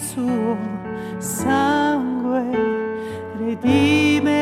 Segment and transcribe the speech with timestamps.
[0.00, 0.56] suo
[1.18, 2.48] sangue
[3.38, 4.39] redime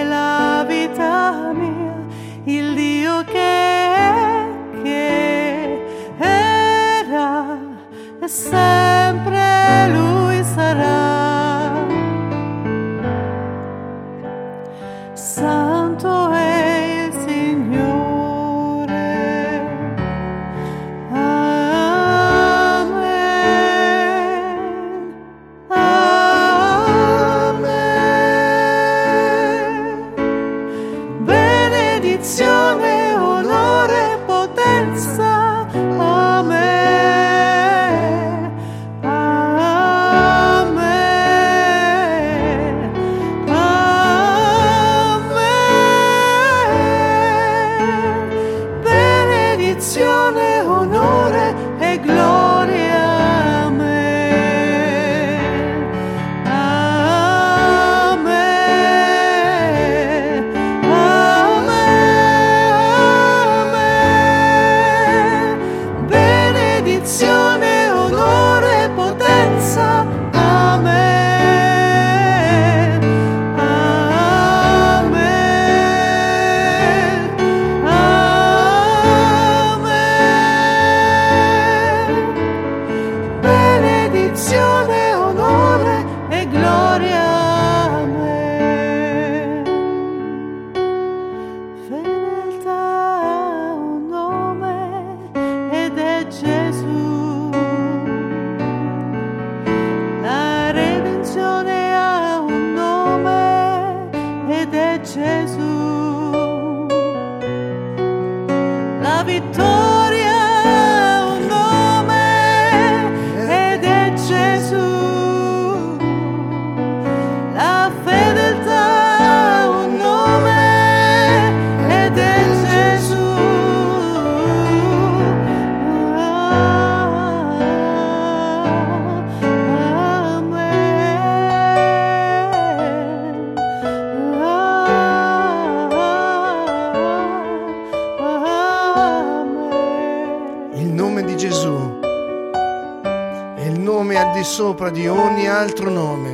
[144.48, 146.30] sopra di ogni altro nome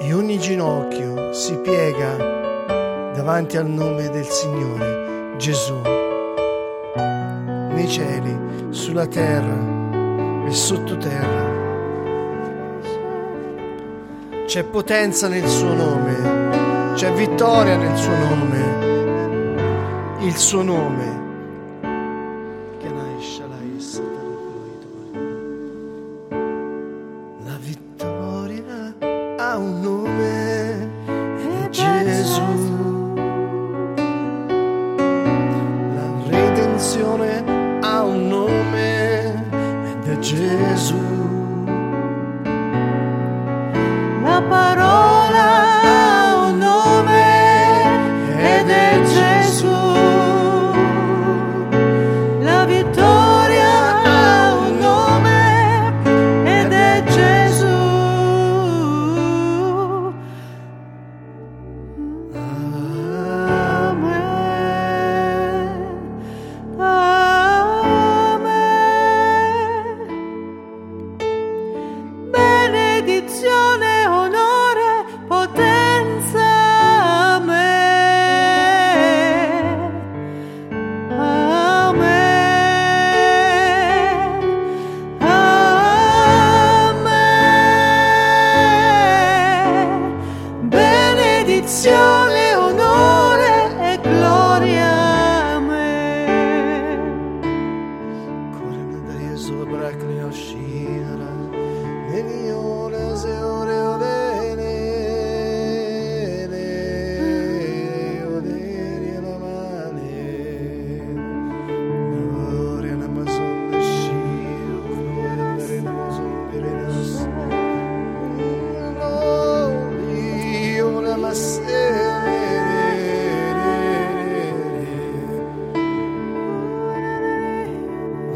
[0.00, 2.16] e ogni ginocchio si piega
[3.14, 5.80] davanti al nome del Signore Gesù.
[6.96, 8.36] Nei cieli,
[8.70, 11.50] sulla terra e sottoterra.
[14.44, 18.80] C'è potenza nel suo nome, c'è vittoria nel suo nome.
[20.26, 21.21] Il suo nome.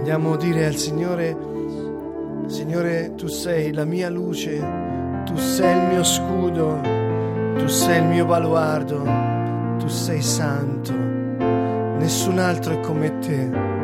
[0.07, 1.37] vogliamo dire al Signore,
[2.47, 4.57] Signore, tu sei la mia luce,
[5.25, 6.81] tu sei il mio scudo,
[7.59, 9.03] tu sei il mio baluardo,
[9.79, 13.76] tu sei santo, nessun altro è come te.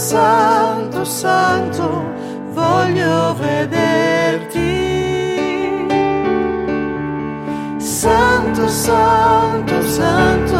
[0.00, 2.02] santo, santo,
[2.52, 4.58] voglio vederti.
[7.76, 10.59] Santo, santo, santo.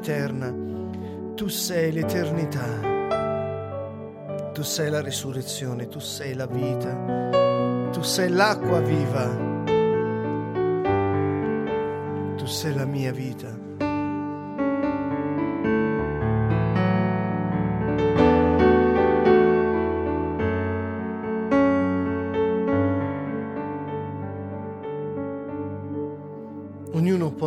[0.00, 0.52] Eterna
[1.34, 2.68] tu sei l'eternità
[4.52, 7.20] tu sei la risurrezione tu sei la vita
[7.92, 9.26] tu sei l'acqua viva.
[12.36, 13.68] Tu sei la mia vita.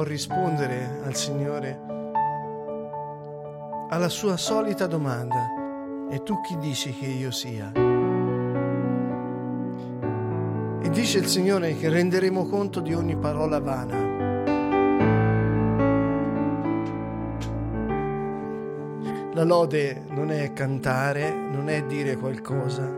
[0.06, 1.93] Rispondere al Signore
[3.94, 6.08] alla sua solita domanda.
[6.10, 7.72] E tu chi dici che io sia?
[10.82, 14.12] E dice il Signore che renderemo conto di ogni parola vana.
[19.34, 22.90] La lode non è cantare, non è dire qualcosa,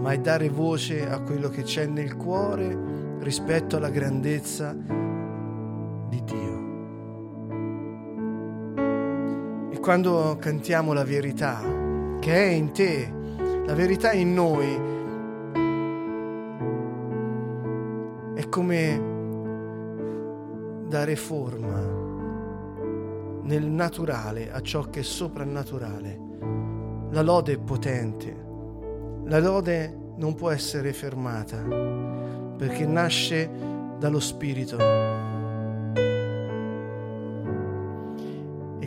[0.00, 4.74] ma è dare voce a quello che c'è nel cuore rispetto alla grandezza
[9.86, 11.60] quando cantiamo la verità,
[12.18, 13.08] che è in te,
[13.66, 14.66] la verità in noi,
[18.34, 19.00] è come
[20.88, 21.78] dare forma
[23.42, 26.18] nel naturale a ciò che è soprannaturale.
[27.12, 28.34] La lode è potente,
[29.26, 31.58] la lode non può essere fermata
[32.56, 33.48] perché nasce
[34.00, 35.25] dallo Spirito.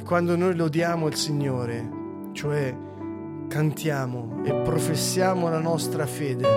[0.09, 1.87] Quando noi lodiamo il Signore,
[2.31, 2.75] cioè
[3.47, 6.47] cantiamo e professiamo la nostra fede,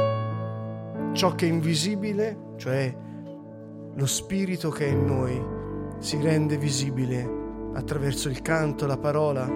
[1.12, 2.97] ciò che è invisibile, cioè
[3.94, 5.38] lo Spirito che è in noi,
[5.99, 7.30] si rende visibile
[7.75, 9.47] attraverso il canto, la parola.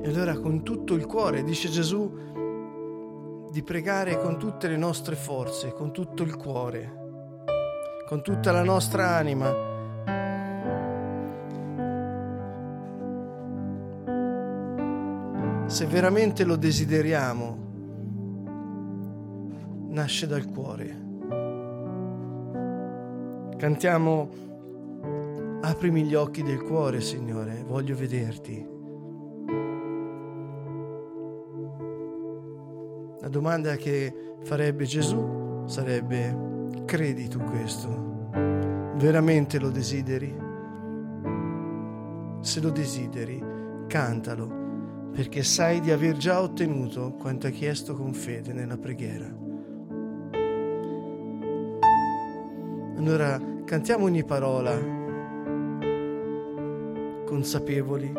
[0.00, 2.10] E allora con tutto il cuore, dice Gesù,
[3.50, 7.44] di pregare con tutte le nostre forze, con tutto il cuore,
[8.08, 9.67] con tutta la nostra anima.
[15.68, 17.56] Se veramente lo desideriamo,
[19.90, 21.06] nasce dal cuore.
[23.58, 24.28] Cantiamo,
[25.60, 28.66] aprimi gli occhi del cuore, Signore, voglio vederti.
[33.20, 38.30] La domanda che farebbe Gesù sarebbe, credi tu questo?
[38.96, 40.34] Veramente lo desideri?
[42.40, 43.44] Se lo desideri,
[43.86, 44.57] cantalo,
[45.12, 49.26] perché sai di aver già ottenuto quanto hai chiesto con fede nella preghiera.
[52.96, 54.76] Allora cantiamo ogni parola
[57.24, 58.12] consapevoli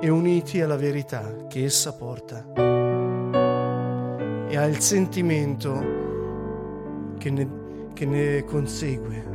[0.00, 2.44] e uniti alla verità che essa porta
[4.48, 6.00] e al sentimento
[7.18, 7.48] che ne,
[7.94, 9.31] che ne consegue.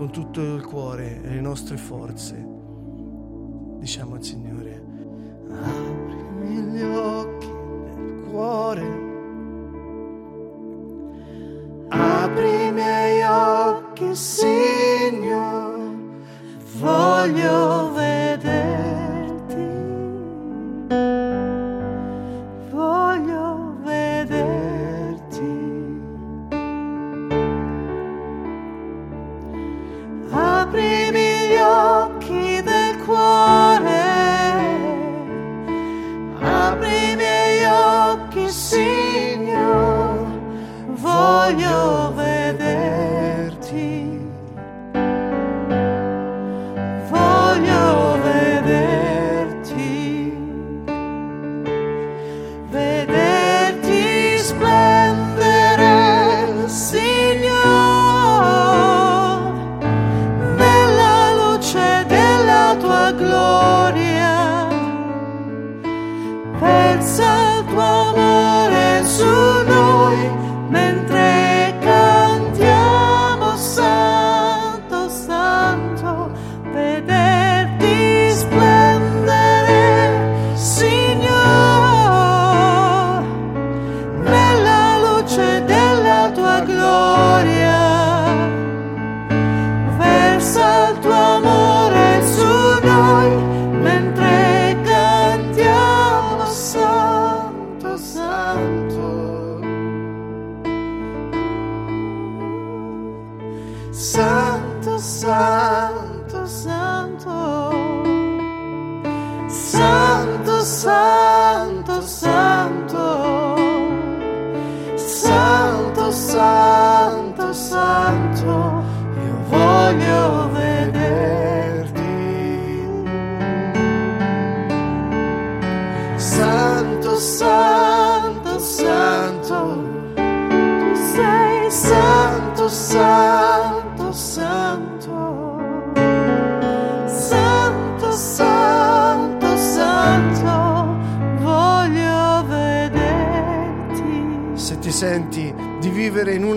[0.00, 2.34] Con tutto il cuore e le nostre forze.
[3.80, 4.69] Diciamo al Signore,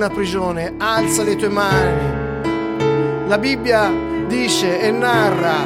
[0.05, 3.27] una prigione, alza le tue mani.
[3.27, 3.89] La Bibbia
[4.27, 5.65] dice e narra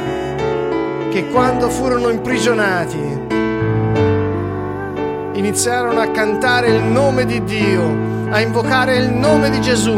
[1.10, 3.00] che quando furono imprigionati
[5.34, 9.98] iniziarono a cantare il nome di Dio, a invocare il nome di Gesù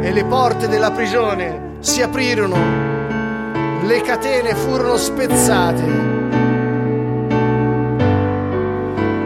[0.00, 2.56] e le porte della prigione si aprirono,
[3.84, 5.82] le catene furono spezzate.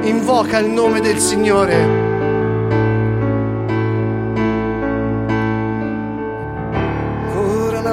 [0.02, 2.01] Invoca il nome del Signore.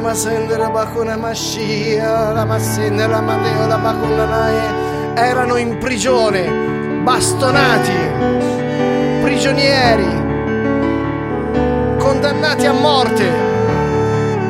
[0.09, 6.49] Ora la mascia, la massendera mandeo la bacuna nae erano in prigione,
[7.03, 7.93] bastonati,
[9.21, 10.07] prigionieri,
[11.99, 13.23] condannati a morte.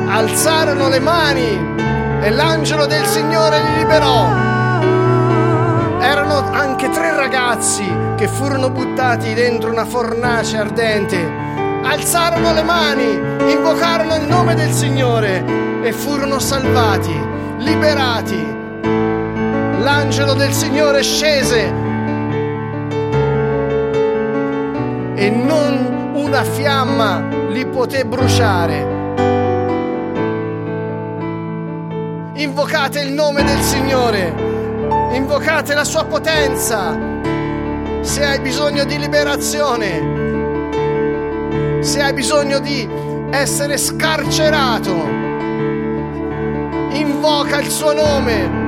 [0.08, 1.74] Alzarono le mani
[2.22, 4.28] e l'angelo del Signore li liberò.
[6.00, 7.84] Erano anche tre ragazzi
[8.16, 11.59] che furono buttati dentro una fornace ardente.
[11.90, 15.44] Alzarono le mani, invocarono il nome del Signore
[15.82, 17.12] e furono salvati,
[17.58, 18.58] liberati
[19.80, 21.66] l'angelo del Signore scese
[25.16, 28.98] e non una fiamma li poté bruciare.
[32.34, 34.32] Invocate il nome del Signore,
[35.14, 36.96] invocate la sua potenza.
[38.02, 40.19] Se hai bisogno di liberazione,
[41.80, 42.88] se hai bisogno di
[43.30, 44.94] essere scarcerato,
[46.92, 48.58] invoca il suo nome.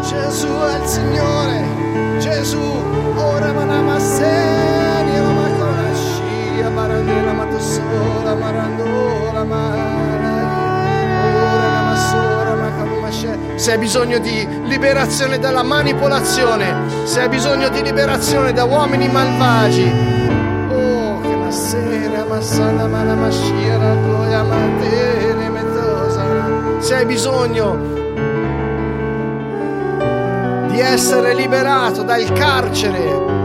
[0.00, 2.60] Gesù è il Signore, Gesù,
[3.16, 9.44] ora manamasseni, la maconascia, marandela matosola, marandola,
[13.58, 19.92] se hai bisogno di liberazione dalla manipolazione, se hai bisogno di liberazione da uomini malvagi,
[20.70, 26.24] oh, che la sera massana manamascia, la gloria matene metosa,
[26.78, 27.96] se hai bisogno
[30.68, 33.37] di essere liberato dal carcere.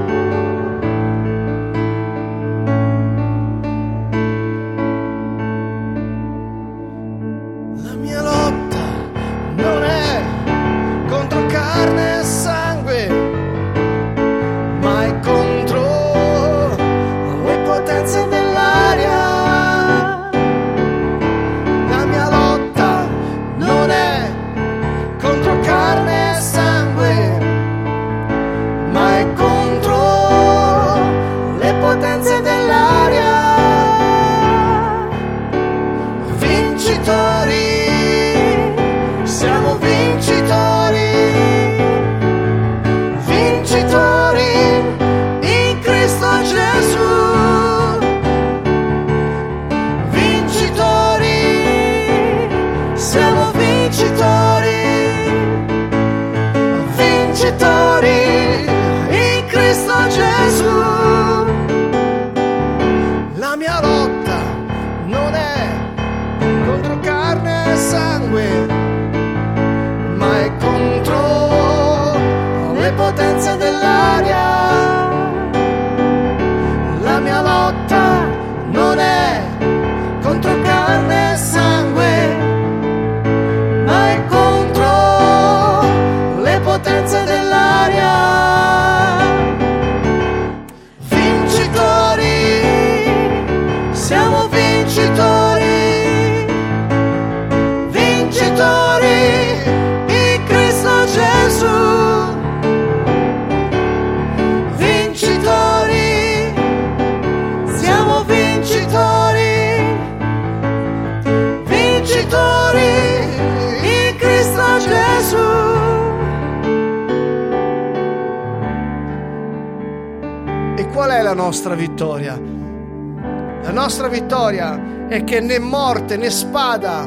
[125.13, 127.06] È che né morte né spada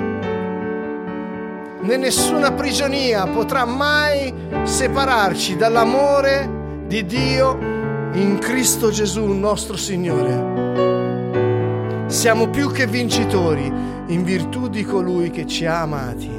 [1.80, 7.58] né nessuna prigionia potrà mai separarci dall'amore di Dio
[8.12, 10.54] in Cristo Gesù nostro Signore.
[12.06, 13.66] Siamo più che vincitori
[14.06, 16.30] in virtù di colui che ci ha amati.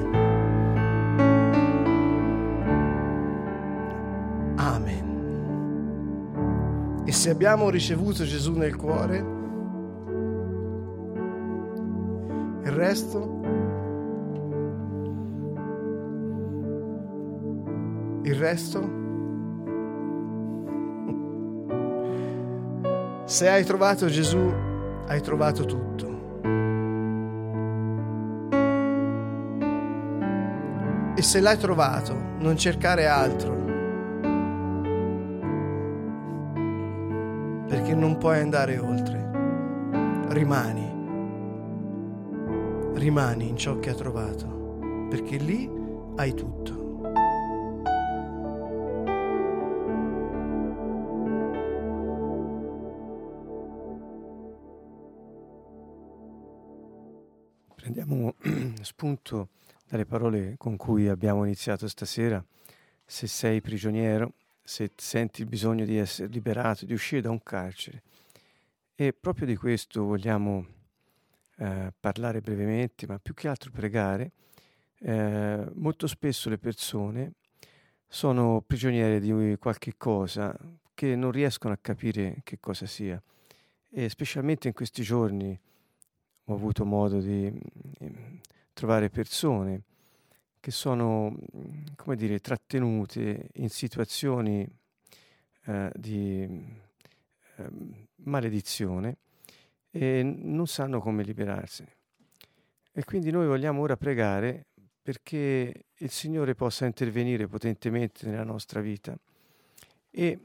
[4.56, 5.06] Amen.
[7.04, 9.36] E se abbiamo ricevuto Gesù nel cuore,
[12.78, 13.40] resto
[18.24, 18.96] il resto
[23.26, 24.54] se hai trovato Gesù
[25.08, 25.98] hai trovato tutto
[31.18, 33.56] E se l'hai trovato, non cercare altro.
[37.68, 39.28] Perché non puoi andare oltre.
[40.28, 40.87] Rimani.
[43.08, 45.08] Rimani in ciò che hai trovato.
[45.10, 45.66] Perché lì
[46.18, 46.76] hai tutto.
[57.76, 58.36] Prendiamo
[58.82, 59.52] spunto
[59.88, 62.44] dalle parole con cui abbiamo iniziato stasera,
[63.06, 68.04] se sei prigioniero, se senti il bisogno di essere liberato, di uscire da un carcere.
[68.96, 70.76] E proprio di questo vogliamo
[71.58, 74.32] eh, parlare brevemente, ma più che altro pregare.
[75.00, 77.34] Eh, molto spesso le persone
[78.08, 80.56] sono prigioniere di qualche cosa
[80.94, 83.22] che non riescono a capire che cosa sia.
[83.90, 85.58] E specialmente in questi giorni
[86.46, 87.52] ho avuto modo di
[88.74, 89.84] trovare persone
[90.60, 91.36] che sono,
[91.96, 94.68] come dire, trattenute in situazioni
[95.66, 97.70] eh, di eh,
[98.16, 99.18] maledizione
[99.98, 101.96] e non sanno come liberarsene.
[102.92, 104.68] E quindi noi vogliamo ora pregare
[105.02, 109.18] perché il Signore possa intervenire potentemente nella nostra vita
[110.12, 110.40] e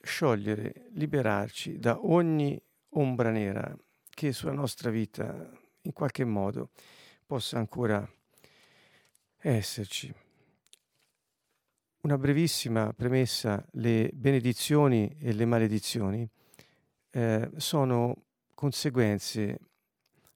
[0.00, 3.76] sciogliere, liberarci da ogni ombra nera
[4.10, 5.50] che sulla nostra vita
[5.82, 6.70] in qualche modo
[7.24, 8.08] possa ancora
[9.38, 10.12] esserci.
[12.00, 16.28] Una brevissima premessa, le benedizioni e le maledizioni
[17.10, 18.25] eh, sono
[18.56, 19.58] conseguenze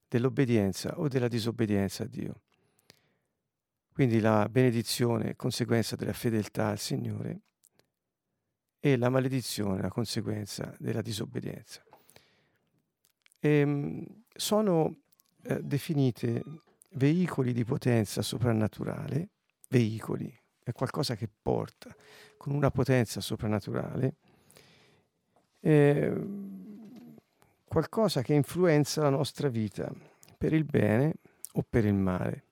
[0.07, 2.41] dell'obbedienza o della disobbedienza a Dio.
[3.91, 7.41] Quindi la benedizione è conseguenza della fedeltà al Signore
[8.79, 11.83] e la maledizione è la conseguenza della disobbedienza.
[13.39, 14.95] E, ehm, sono
[15.43, 16.43] eh, definite
[16.91, 19.29] veicoli di potenza soprannaturale,
[19.69, 20.31] veicoli,
[20.63, 21.93] è qualcosa che porta
[22.37, 24.15] con una potenza soprannaturale,
[25.59, 26.13] eh,
[27.71, 29.91] qualcosa che influenza la nostra vita
[30.37, 31.13] per il bene
[31.53, 32.43] o per il male.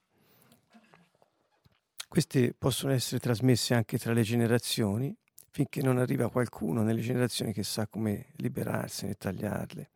[2.07, 5.15] Queste possono essere trasmesse anche tra le generazioni,
[5.51, 9.89] finché non arriva qualcuno nelle generazioni che sa come liberarsene e tagliarle.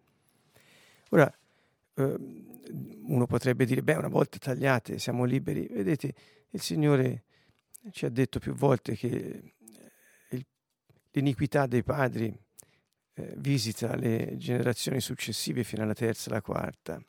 [1.10, 1.34] Ora,
[1.96, 2.52] Ehm,
[3.06, 5.68] uno potrebbe dire, beh, una volta tagliate siamo liberi.
[5.70, 6.14] Vedete,
[6.50, 7.24] il Signore
[7.92, 9.54] ci ha detto più volte che
[10.30, 10.46] eh,
[11.12, 12.36] l'iniquità dei padri
[13.16, 17.02] eh, visita le generazioni successive fino alla terza e alla quarta.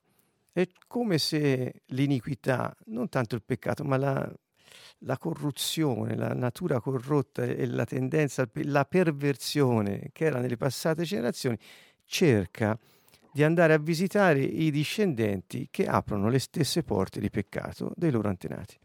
[0.52, 4.32] È come se l'iniquità, non tanto il peccato, ma la,
[4.98, 11.58] la corruzione, la natura corrotta e la tendenza, la perversione che era nelle passate generazioni,
[12.04, 12.78] cerca
[13.32, 18.28] di andare a visitare i discendenti che aprono le stesse porte di peccato dei loro
[18.28, 18.78] antenati.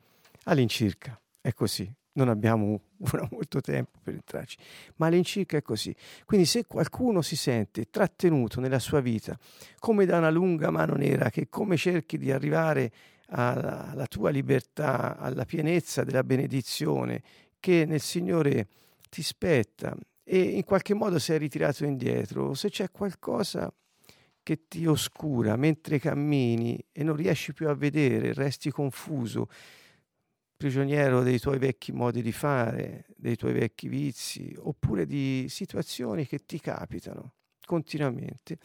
[0.46, 2.82] All'incirca è così, non abbiamo
[3.32, 4.58] molto tempo per entrarci,
[4.98, 5.96] ma all'incirca è così.
[6.26, 9.38] Quindi se qualcuno si sente trattenuto nella sua vita
[9.80, 12.92] come da una lunga mano nera, che come cerchi di arrivare
[13.30, 17.22] alla, alla tua libertà, alla pienezza della benedizione
[17.60, 18.68] che nel Signore
[19.10, 23.74] ti spetta e in qualche modo sei ritirato indietro, se c'è qualcosa
[24.44, 29.48] che ti oscura mentre cammini e non riesci più a vedere, resti confuso,
[30.60, 36.40] prigioniero dei tuoi vecchi modi di fare, dei tuoi vecchi vizi, oppure di situazioni che
[36.40, 38.58] ti capitano continuamente.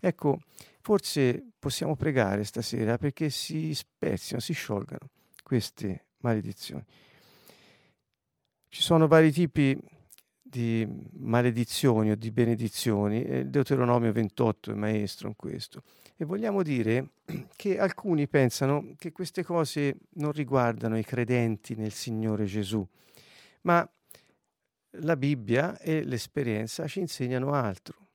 [0.00, 0.40] Ecco,
[0.80, 5.08] forse possiamo pregare stasera perché si spezzino, si sciolgano
[5.44, 6.84] queste maledizioni.
[8.68, 9.78] Ci sono vari tipi
[10.48, 10.86] di
[11.18, 13.22] maledizioni o di benedizioni.
[13.22, 15.82] Il Deuteronomio 28 è maestro in questo.
[16.16, 17.10] E vogliamo dire
[17.56, 22.86] che alcuni pensano che queste cose non riguardano i credenti nel Signore Gesù,
[23.62, 23.88] ma
[25.00, 28.06] la Bibbia e l'esperienza ci insegnano altro.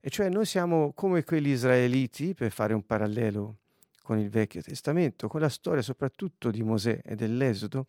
[0.00, 3.56] E cioè noi siamo come quegli israeliti, per fare un parallelo
[4.02, 7.86] con il Vecchio Testamento, con la storia soprattutto di Mosè e dell'Esodo,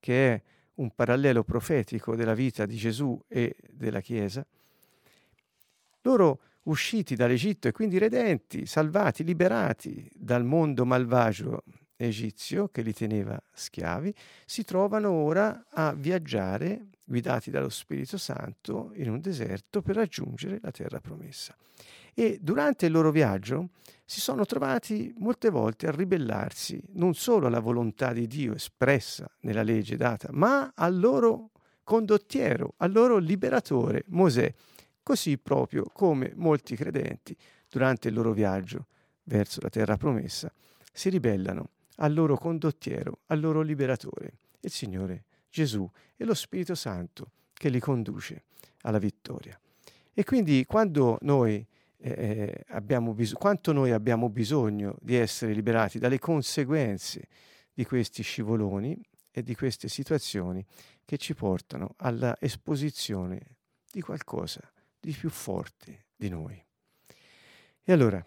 [0.00, 0.42] che è
[0.74, 4.46] un parallelo profetico della vita di Gesù e della Chiesa.
[6.02, 11.62] Loro usciti dall'Egitto e quindi redenti, salvati, liberati dal mondo malvagio
[11.96, 19.10] egizio che li teneva schiavi, si trovano ora a viaggiare, guidati dallo Spirito Santo, in
[19.10, 21.56] un deserto per raggiungere la terra promessa.
[22.14, 23.70] E durante il loro viaggio
[24.04, 29.62] si sono trovati molte volte a ribellarsi non solo alla volontà di Dio espressa nella
[29.62, 31.50] legge data, ma al loro
[31.82, 34.52] condottiero, al loro liberatore, Mosè,
[35.02, 37.36] così proprio come molti credenti
[37.68, 38.86] durante il loro viaggio
[39.24, 40.52] verso la terra promessa
[40.92, 47.30] si ribellano al loro condottiero, al loro liberatore, il Signore Gesù e lo Spirito Santo
[47.52, 48.44] che li conduce
[48.82, 49.58] alla vittoria.
[50.12, 51.64] E quindi quando noi
[52.02, 57.28] eh, eh bis- quanto noi abbiamo bisogno di essere liberati dalle conseguenze
[57.72, 60.64] di questi scivoloni e di queste situazioni
[61.04, 63.56] che ci portano alla esposizione
[63.90, 64.60] di qualcosa
[64.98, 66.62] di più forte di noi.
[67.84, 68.24] E allora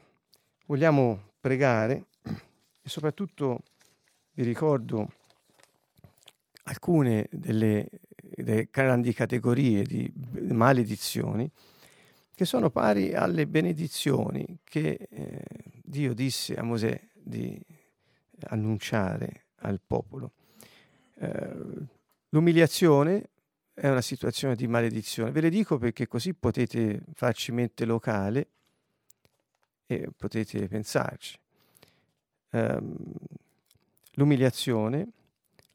[0.66, 3.64] vogliamo pregare e soprattutto
[4.34, 5.12] vi ricordo
[6.64, 10.12] alcune delle, delle grandi categorie di
[10.52, 11.50] maledizioni
[12.36, 15.44] che sono pari alle benedizioni che eh,
[15.84, 17.60] Dio disse a Mosè di
[18.50, 20.34] annunciare al popolo.
[21.16, 21.56] Eh,
[22.30, 23.30] l'umiliazione
[23.74, 25.32] è una situazione di maledizione.
[25.32, 28.48] Ve le dico perché così potete farci mente locale
[29.88, 31.38] e potete pensarci
[32.56, 32.96] ehm,
[34.14, 35.08] l'umiliazione,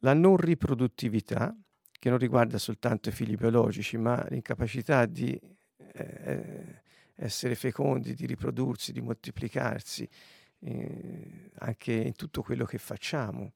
[0.00, 1.54] la non riproduttività,
[1.90, 5.38] che non riguarda soltanto i figli biologici, ma l'incapacità di
[5.92, 6.82] eh,
[7.16, 10.08] essere fecondi, di riprodursi, di moltiplicarsi,
[10.60, 13.52] eh, anche in tutto quello che facciamo,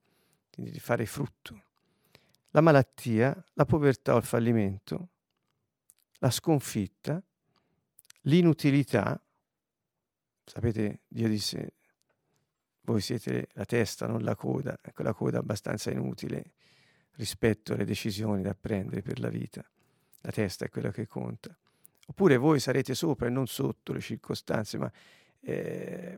[0.51, 1.63] quindi di fare frutto.
[2.51, 5.09] La malattia, la povertà o il fallimento,
[6.19, 7.21] la sconfitta,
[8.21, 9.19] l'inutilità.
[10.45, 11.73] Sapete, Dio disse
[12.85, 16.51] voi siete la testa, non la coda, ecco la coda abbastanza inutile
[17.13, 19.67] rispetto alle decisioni da prendere per la vita.
[20.21, 21.55] La testa è quella che conta.
[22.07, 24.91] Oppure voi sarete sopra e non sotto le circostanze, ma
[25.41, 26.17] eh,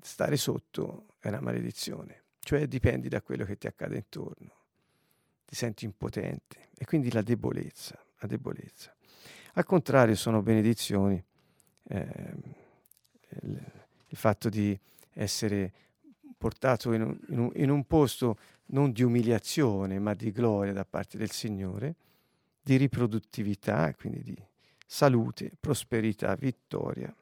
[0.00, 4.54] stare sotto è una maledizione, cioè dipendi da quello che ti accade intorno,
[5.44, 6.70] ti senti impotente.
[6.76, 8.94] E quindi la debolezza, la debolezza.
[9.54, 11.22] Al contrario sono benedizioni
[11.88, 12.34] eh,
[13.42, 14.78] il, fatto di
[15.12, 15.72] essere
[16.36, 20.84] portato in un, in, un, in un, posto non di umiliazione, ma di gloria da
[20.84, 21.94] parte del Signore,
[22.62, 24.42] di riproduttività, quindi di
[24.92, 27.12] salute, prosperità, vittoria,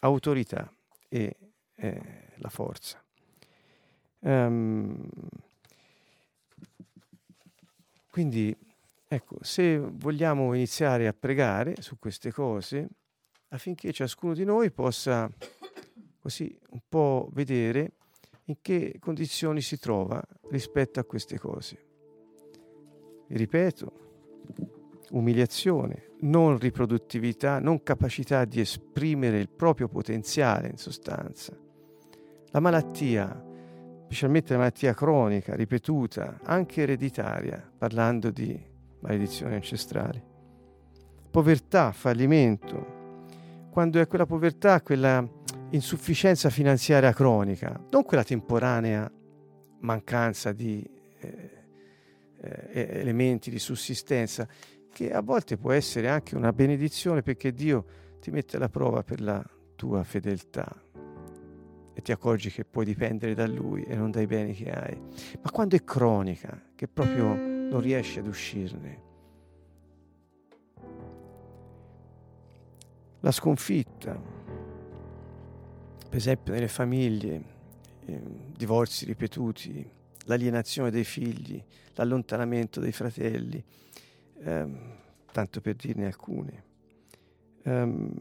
[0.00, 0.74] autorità
[1.08, 1.36] e
[1.76, 3.00] eh, la forza.
[4.18, 5.08] Um,
[8.10, 8.54] quindi,
[9.06, 12.88] ecco, se vogliamo iniziare a pregare su queste cose,
[13.50, 15.30] affinché ciascuno di noi possa
[16.18, 17.92] così un po' vedere
[18.46, 21.78] in che condizioni si trova rispetto a queste cose.
[23.28, 23.92] Vi ripeto,
[25.10, 31.56] umiliazione, non riproduttività, non capacità di esprimere il proprio potenziale in sostanza.
[32.50, 33.44] La malattia,
[34.04, 38.58] specialmente la malattia cronica, ripetuta, anche ereditaria, parlando di
[39.00, 40.22] maledizioni ancestrali.
[41.30, 43.02] Povertà, fallimento,
[43.70, 45.26] quando è quella povertà, quella
[45.70, 49.10] insufficienza finanziaria cronica, non quella temporanea
[49.80, 51.50] mancanza di eh,
[52.40, 54.46] eh, elementi di sussistenza,
[54.94, 57.84] che a volte può essere anche una benedizione perché Dio
[58.20, 60.72] ti mette alla prova per la tua fedeltà
[61.92, 64.96] e ti accorgi che puoi dipendere da Lui e non dai beni che hai.
[65.42, 69.02] Ma quando è cronica, che proprio non riesci ad uscirne,
[73.18, 74.12] la sconfitta,
[76.08, 77.42] per esempio nelle famiglie,
[78.04, 78.22] eh,
[78.56, 79.90] divorzi ripetuti,
[80.26, 81.62] l'alienazione dei figli,
[81.94, 83.64] l'allontanamento dei fratelli,
[84.42, 84.92] ehm,
[85.32, 86.64] tanto per dirne alcune.
[87.64, 88.12] Um,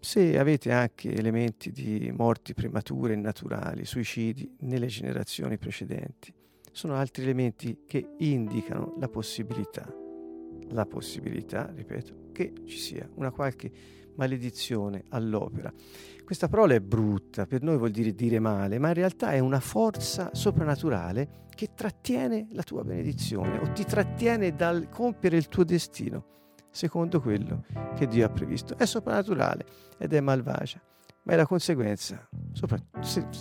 [0.00, 6.32] se avete anche elementi di morti premature e naturali, suicidi nelle generazioni precedenti,
[6.72, 9.92] sono altri elementi che indicano la possibilità,
[10.70, 13.70] la possibilità, ripeto, che ci sia una qualche
[14.16, 15.72] maledizione all'opera.
[16.24, 19.60] Questa parola è brutta, per noi vuol dire dire male, ma in realtà è una
[19.60, 26.36] forza soprannaturale che trattiene la tua benedizione o ti trattiene dal compiere il tuo destino.
[26.70, 27.64] secondo quello
[27.96, 28.76] che Dio ha previsto.
[28.76, 29.64] È soprannaturale
[29.98, 30.80] ed è malvagia,
[31.24, 32.28] ma è la conseguenza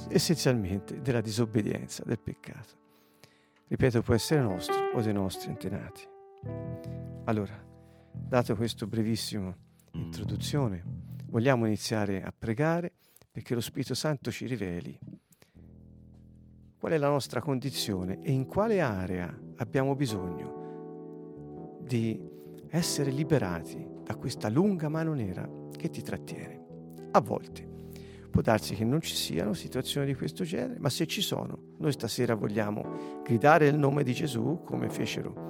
[0.10, 2.86] essenzialmente della disobbedienza, del peccato.
[3.68, 6.16] Ripeto, può essere nostro o dei nostri antenati.
[7.26, 7.62] Allora,
[8.12, 9.56] dato questo brevissimo
[9.92, 10.84] introduzione,
[11.26, 12.94] vogliamo iniziare a pregare
[13.32, 14.98] perché lo Spirito Santo ci riveli
[16.78, 22.20] qual è la nostra condizione e in quale area abbiamo bisogno di
[22.70, 26.66] essere liberati da questa lunga mano nera che ti trattiene.
[27.12, 27.68] A volte
[28.30, 31.92] può darsi che non ci siano situazioni di questo genere, ma se ci sono, noi
[31.92, 35.47] stasera vogliamo gridare il nome di Gesù come fecero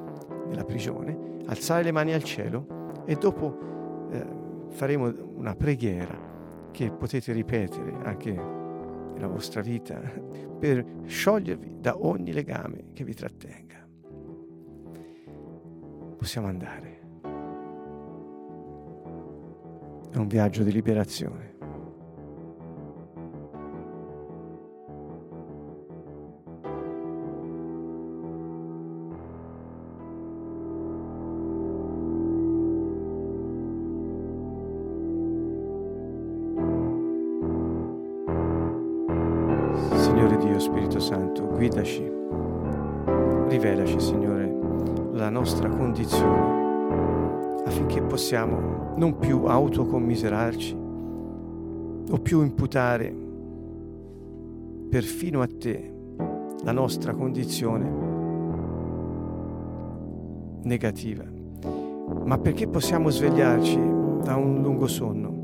[0.48, 4.26] nella prigione, alzare le mani al cielo e dopo eh,
[4.70, 10.00] faremo una preghiera che potete ripetere anche nella vostra vita
[10.60, 13.88] per sciogliervi da ogni legame che vi trattenga.
[16.18, 16.96] Possiamo andare.
[20.12, 21.57] È un viaggio di liberazione.
[49.78, 50.76] Più autocommiserarci
[52.10, 53.14] o più imputare
[54.90, 55.94] perfino a te
[56.64, 58.06] la nostra condizione
[60.64, 61.26] negativa,
[62.26, 63.78] ma perché possiamo svegliarci
[64.24, 65.36] da un lungo sonno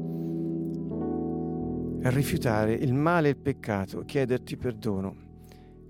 [2.02, 5.16] e rifiutare il male e il peccato, chiederti perdono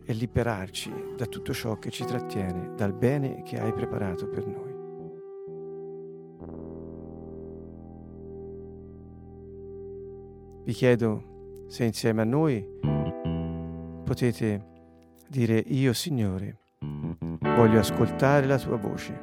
[0.05, 4.72] e liberarci da tutto ciò che ci trattiene dal bene che hai preparato per noi.
[10.65, 12.65] Vi chiedo se insieme a noi
[14.05, 14.63] potete
[15.27, 16.57] dire io Signore
[17.41, 19.19] voglio ascoltare la tua voce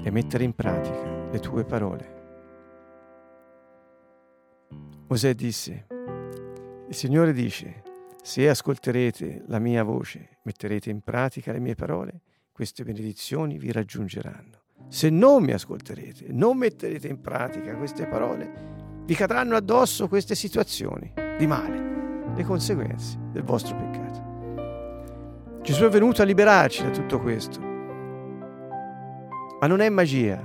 [0.00, 2.14] e mettere in pratica le tue parole.
[5.08, 5.86] Mosè disse,
[6.88, 7.82] il Signore dice,
[8.22, 12.20] se ascolterete la mia voce, metterete in pratica le mie parole,
[12.52, 14.62] queste benedizioni vi raggiungeranno.
[14.86, 18.75] Se non mi ascolterete, non metterete in pratica queste parole,
[19.06, 25.60] vi cadranno addosso queste situazioni di male, le conseguenze del vostro peccato.
[25.62, 27.60] Gesù è venuto a liberarci da tutto questo,
[29.60, 30.44] ma non è magia.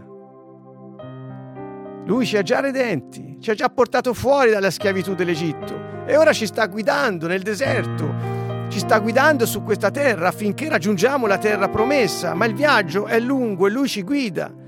[2.06, 6.32] Lui ci ha già redenti, ci ha già portato fuori dalla schiavitù dell'Egitto e ora
[6.32, 8.14] ci sta guidando nel deserto,
[8.68, 13.20] ci sta guidando su questa terra affinché raggiungiamo la terra promessa, ma il viaggio è
[13.20, 14.60] lungo e lui ci guida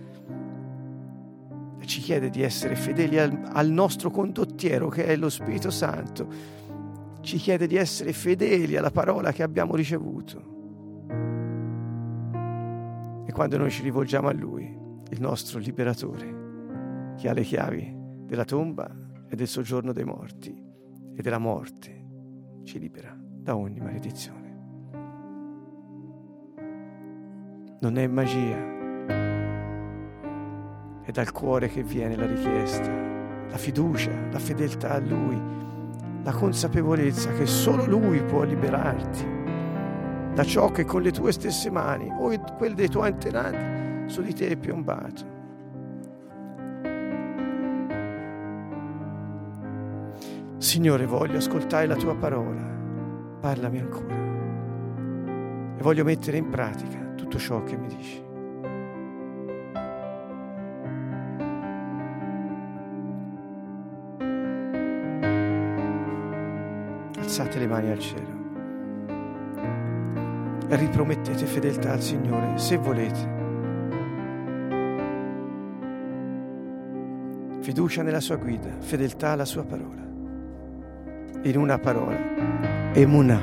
[1.84, 6.28] e ci chiede di essere fedeli al, al nostro condottiero che è lo Spirito Santo,
[7.20, 10.52] ci chiede di essere fedeli alla parola che abbiamo ricevuto.
[13.26, 14.64] E quando noi ci rivolgiamo a Lui,
[15.10, 17.94] il nostro liberatore, che ha le chiavi
[18.28, 18.90] della tomba
[19.28, 20.58] e del soggiorno dei morti,
[21.16, 22.06] e della morte
[22.64, 24.42] ci libera da ogni maledizione.
[27.82, 28.72] Non è magia,
[31.04, 32.90] è dal cuore che viene la richiesta,
[33.50, 35.40] la fiducia, la fedeltà a Lui,
[36.24, 39.42] la consapevolezza che solo Lui può liberarti
[40.34, 44.34] da ciò che con le tue stesse mani o quelle dei tuoi antenati su di
[44.34, 45.32] te è piombato.
[50.58, 52.62] Signore, voglio ascoltare la tua parola,
[53.42, 54.16] parlami ancora
[55.78, 58.33] e voglio mettere in pratica tutto ciò che mi dici.
[67.34, 68.42] Alzate le mani al cielo.
[70.68, 73.32] E ripromettete fedeltà al Signore se volete.
[77.62, 80.04] Fiducia nella sua guida, fedeltà alla sua parola.
[81.42, 82.20] In una parola,
[82.94, 83.40] emuna,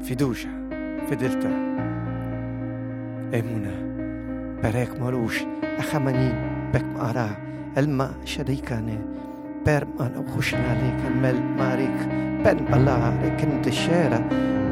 [0.00, 0.50] fiducia,
[1.04, 1.48] fedeltà,
[3.30, 5.46] emuna, perek marush,
[5.78, 6.34] achamani,
[6.72, 7.38] bek mara,
[7.74, 9.29] elma sharikane,
[9.64, 11.88] پرمان خوشنشلی که مل ماری
[12.44, 14.18] پن بالاره کنده شیرا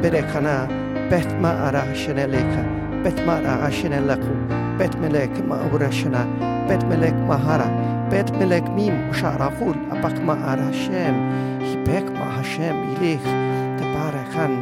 [0.01, 0.69] بره خناب
[1.09, 2.63] پت ما آرا خشنه لیکا
[3.03, 4.33] پت ما آرا خشنه لکو
[4.79, 6.23] پت ملک ما ورشنا
[6.69, 7.65] پت ملک ما هرا
[8.11, 11.15] پت ملک میم شارا شرافول آباق ما آرا خشم
[11.59, 13.19] خبک ما خشم ایله
[13.77, 14.53] تبار خن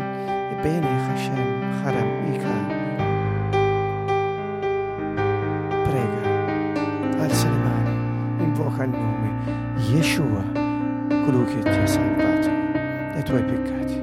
[0.63, 1.41] بین خشم
[1.83, 2.57] خرمیکا
[5.85, 6.23] پرگه
[7.21, 7.87] آل سلیمان
[8.39, 9.56] ایبوکن نامی
[9.89, 10.43] Yeshua,
[11.07, 12.47] colui che ti ha salvato
[13.13, 13.96] dai tuoi peccati.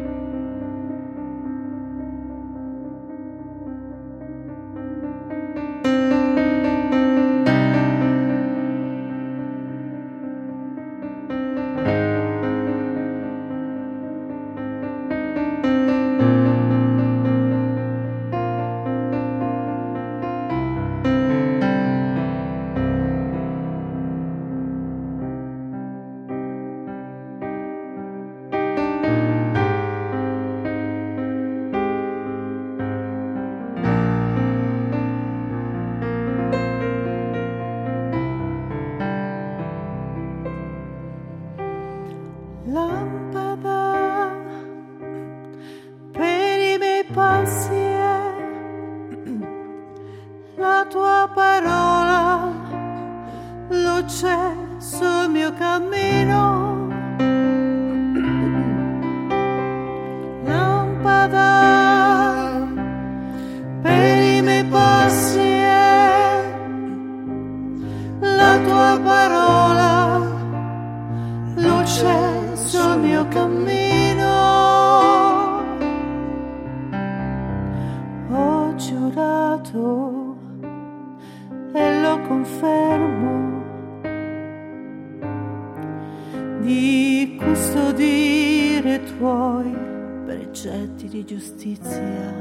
[86.64, 89.76] di custodire i tuoi
[90.24, 92.32] precetti di giustizia.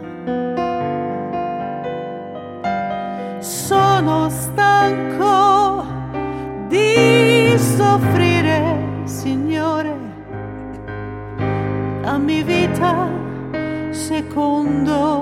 [3.39, 5.83] Sono stanco
[6.69, 9.93] di soffrire, Signore,
[12.01, 13.09] dammi vita
[13.89, 15.12] secondo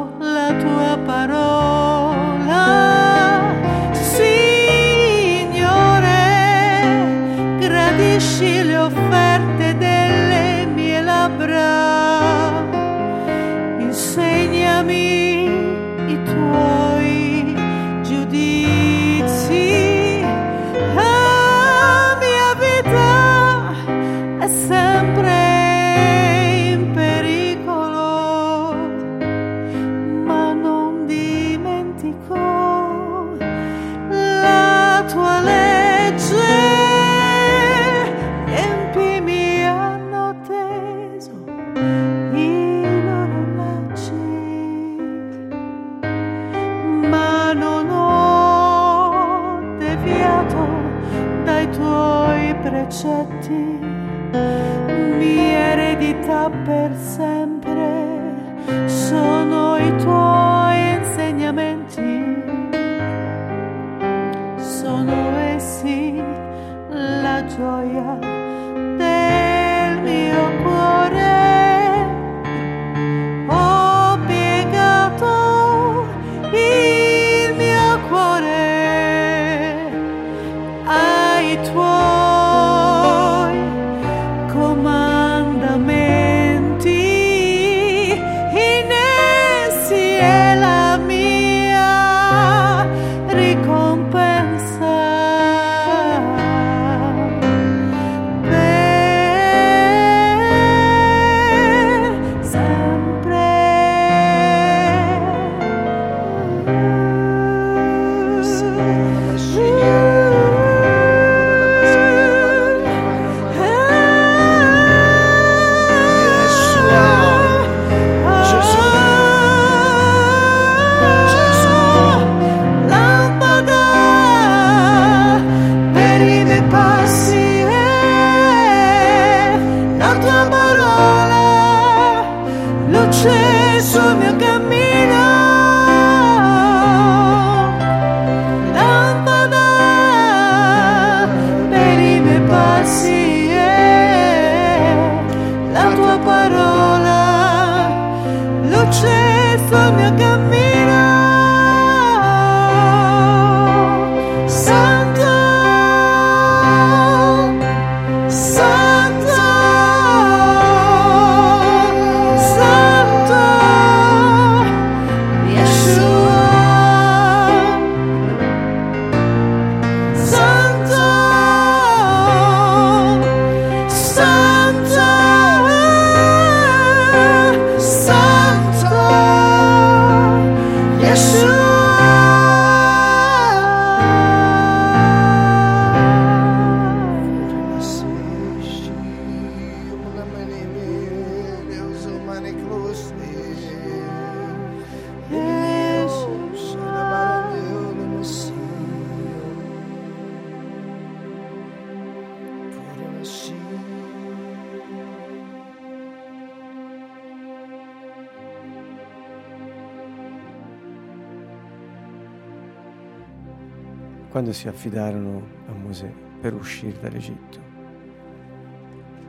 [214.62, 217.59] si affidarono a Mosè per uscire dall'Egitto.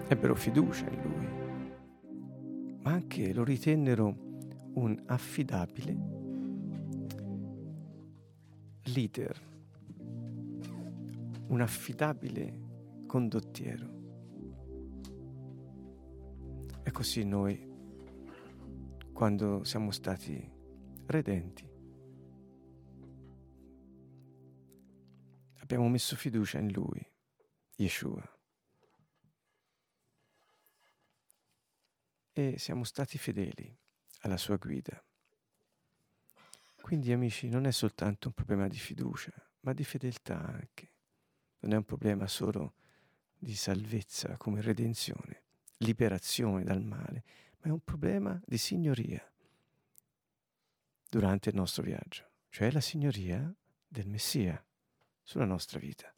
[0.06, 1.26] Ebbero fiducia in lui,
[2.82, 4.14] ma anche lo ritennero
[4.74, 5.96] un affidabile
[8.82, 9.40] leader,
[11.46, 12.60] un affidabile
[13.06, 13.86] condottiero.
[16.82, 17.58] E così noi,
[19.14, 20.46] quando siamo stati
[21.06, 21.51] redenti,
[26.02, 27.00] messo fiducia in Lui,
[27.76, 28.28] Yeshua.
[32.32, 33.72] E siamo stati fedeli
[34.22, 35.00] alla sua guida.
[36.80, 40.90] Quindi amici non è soltanto un problema di fiducia, ma di fedeltà anche.
[41.60, 42.74] Non è un problema solo
[43.38, 45.42] di salvezza come redenzione,
[45.78, 47.22] liberazione dal male,
[47.60, 49.24] ma è un problema di signoria
[51.08, 53.54] durante il nostro viaggio, cioè la signoria
[53.86, 54.60] del Messia
[55.22, 56.12] sulla nostra vita.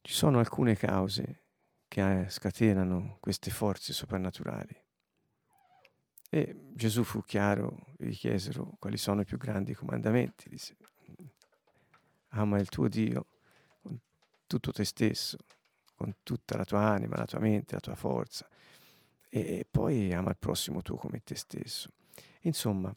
[0.00, 1.42] Ci sono alcune cause
[1.86, 4.84] che eh, scatenano queste forze soprannaturali.
[6.30, 10.48] E Gesù fu chiaro, gli chiesero quali sono i più grandi comandamenti.
[10.48, 10.76] Disse,
[12.28, 13.26] ama il tuo Dio
[13.82, 13.98] con
[14.46, 15.38] tutto te stesso,
[15.94, 18.48] con tutta la tua anima, la tua mente, la tua forza,
[19.30, 21.90] e poi ama il prossimo tuo come te stesso.
[22.42, 22.92] Insomma,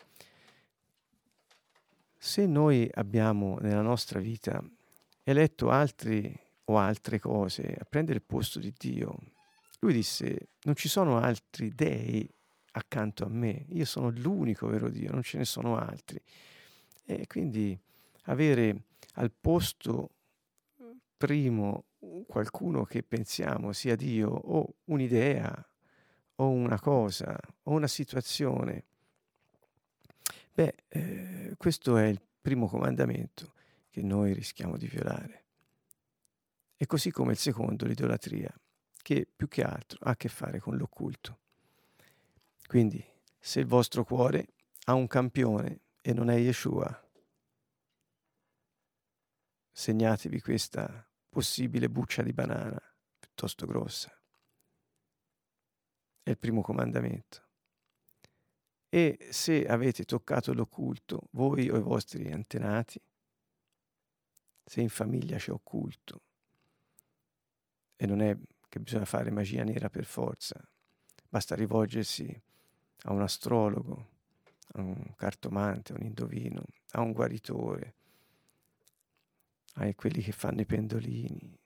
[2.23, 4.63] se noi abbiamo nella nostra vita
[5.23, 6.31] eletto altri
[6.65, 9.17] o altre cose a prendere il posto di Dio,
[9.79, 12.31] lui disse, non ci sono altri dei
[12.73, 16.21] accanto a me, io sono l'unico vero Dio, non ce ne sono altri.
[17.05, 17.75] E quindi
[18.25, 20.11] avere al posto
[21.17, 21.85] primo
[22.27, 25.51] qualcuno che pensiamo sia Dio o un'idea
[26.35, 28.83] o una cosa o una situazione
[30.53, 33.53] Beh, eh, questo è il primo comandamento
[33.89, 35.45] che noi rischiamo di violare.
[36.75, 38.53] E così come il secondo, l'idolatria,
[39.01, 41.39] che più che altro ha a che fare con l'occulto.
[42.67, 43.03] Quindi,
[43.39, 44.47] se il vostro cuore
[44.85, 47.09] ha un campione e non è Yeshua,
[49.71, 52.79] segnatevi questa possibile buccia di banana
[53.19, 54.11] piuttosto grossa.
[56.23, 57.50] È il primo comandamento.
[58.93, 62.99] E se avete toccato l'occulto, voi o i vostri antenati,
[64.65, 66.21] se in famiglia c'è occulto,
[67.95, 68.37] e non è
[68.67, 70.61] che bisogna fare magia nera per forza,
[71.29, 72.37] basta rivolgersi
[73.03, 74.09] a un astrologo,
[74.73, 77.93] a un cartomante, a un indovino, a un guaritore,
[79.75, 81.57] a quelli che fanno i pendolini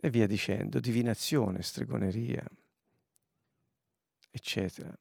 [0.00, 2.42] e via dicendo, divinazione, stregoneria,
[4.30, 4.98] eccetera.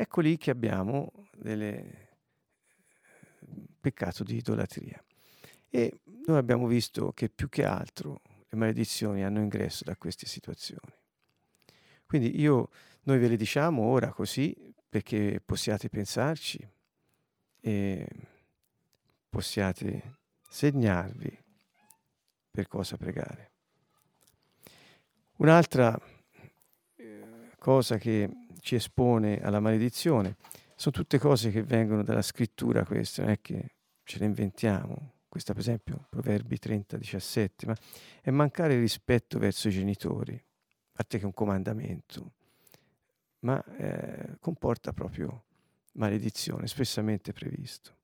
[0.00, 1.10] Ecco lì che abbiamo
[1.42, 2.08] il
[3.80, 5.02] peccato di idolatria.
[5.68, 10.94] E noi abbiamo visto che più che altro le maledizioni hanno ingresso da queste situazioni.
[12.06, 12.70] Quindi io,
[13.02, 16.64] noi ve le diciamo ora così perché possiate pensarci
[17.60, 18.06] e
[19.28, 20.18] possiate
[20.48, 21.44] segnarvi
[22.52, 23.50] per cosa pregare.
[25.38, 26.00] Un'altra
[26.94, 30.36] eh, cosa che ci espone alla maledizione.
[30.74, 35.12] Sono tutte cose che vengono dalla scrittura queste, non è che ce le inventiamo.
[35.28, 37.76] Questa per esempio, Proverbi 30, 17, ma
[38.22, 42.32] è mancare rispetto verso i genitori, a parte che è un comandamento,
[43.40, 45.44] ma eh, comporta proprio
[45.92, 47.96] maledizione, espressamente previsto.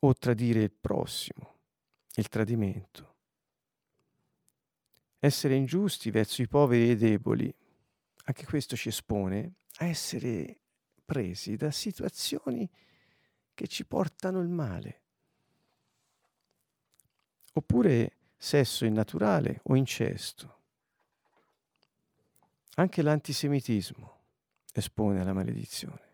[0.00, 1.54] O tradire il prossimo,
[2.14, 3.14] il tradimento.
[5.18, 7.54] Essere ingiusti verso i poveri e i deboli,
[8.24, 10.60] anche questo ci espone a essere
[11.04, 12.68] presi da situazioni
[13.54, 15.00] che ci portano il male.
[17.54, 20.58] Oppure sesso innaturale o incesto.
[22.76, 24.18] Anche l'antisemitismo
[24.72, 26.08] espone alla maledizione.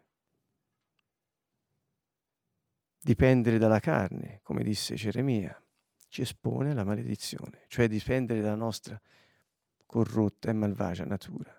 [2.99, 5.63] Dipendere dalla carne, come disse Geremia,
[6.09, 9.01] ci espone alla maledizione, cioè dipendere dalla nostra
[9.85, 11.56] corrotta e malvagia natura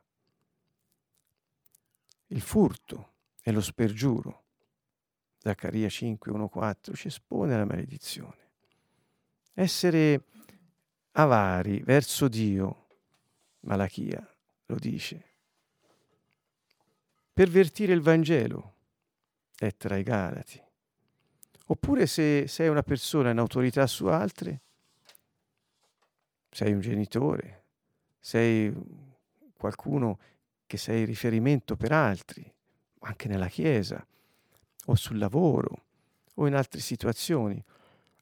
[2.27, 4.43] il furto e lo spergiuro.
[5.37, 8.45] Zaccaria 5, 1, 4 ci espone alla maledizione.
[9.53, 10.23] Essere
[11.11, 12.87] avari verso Dio,
[13.61, 14.25] Malachia
[14.65, 15.25] lo dice.
[17.33, 18.73] Pervertire il Vangelo,
[19.57, 20.61] lettera ai Galati.
[21.67, 24.61] Oppure se sei una persona in autorità su altre,
[26.49, 27.65] sei un genitore,
[28.19, 28.73] sei
[29.55, 30.19] qualcuno
[30.67, 32.45] che sei riferimento per altri,
[32.99, 34.05] anche nella chiesa
[34.85, 35.85] o sul lavoro
[36.35, 37.63] o in altre situazioni,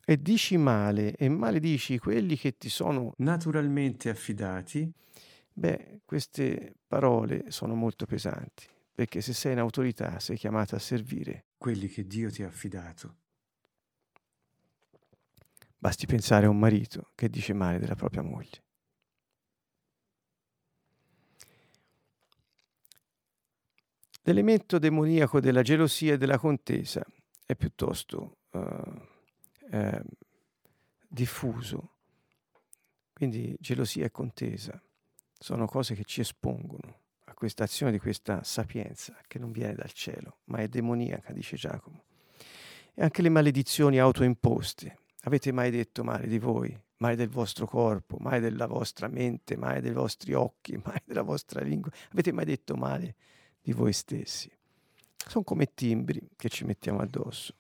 [0.06, 4.90] e dici male e maledici quelli che ti sono naturalmente affidati,
[5.52, 11.46] beh, queste parole sono molto pesanti, perché se sei in autorità sei chiamato a servire
[11.58, 13.16] quelli che Dio ti ha affidato.
[15.78, 18.65] Basti pensare a un marito che dice male della propria moglie.
[24.28, 27.06] L'elemento demoniaco della gelosia e della contesa
[27.46, 28.60] è piuttosto uh,
[29.70, 30.02] eh,
[31.08, 31.92] diffuso.
[33.14, 34.82] Quindi gelosia e contesa
[35.38, 39.92] sono cose che ci espongono a questa azione di questa sapienza che non viene dal
[39.92, 42.06] cielo, ma è demoniaca, dice Giacomo.
[42.96, 45.02] E anche le maledizioni autoimposte.
[45.26, 49.82] Avete mai detto male di voi, mai del vostro corpo, mai della vostra mente, mai
[49.82, 51.92] dei vostri occhi, mai della vostra lingua?
[52.12, 53.16] Avete mai detto male
[53.66, 54.48] di voi stessi.
[55.28, 57.56] Sono come timbri che ci mettiamo addosso.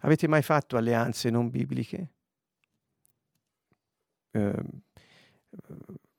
[0.00, 2.08] Avete mai fatto alleanze non bibliche?
[4.30, 4.64] Eh,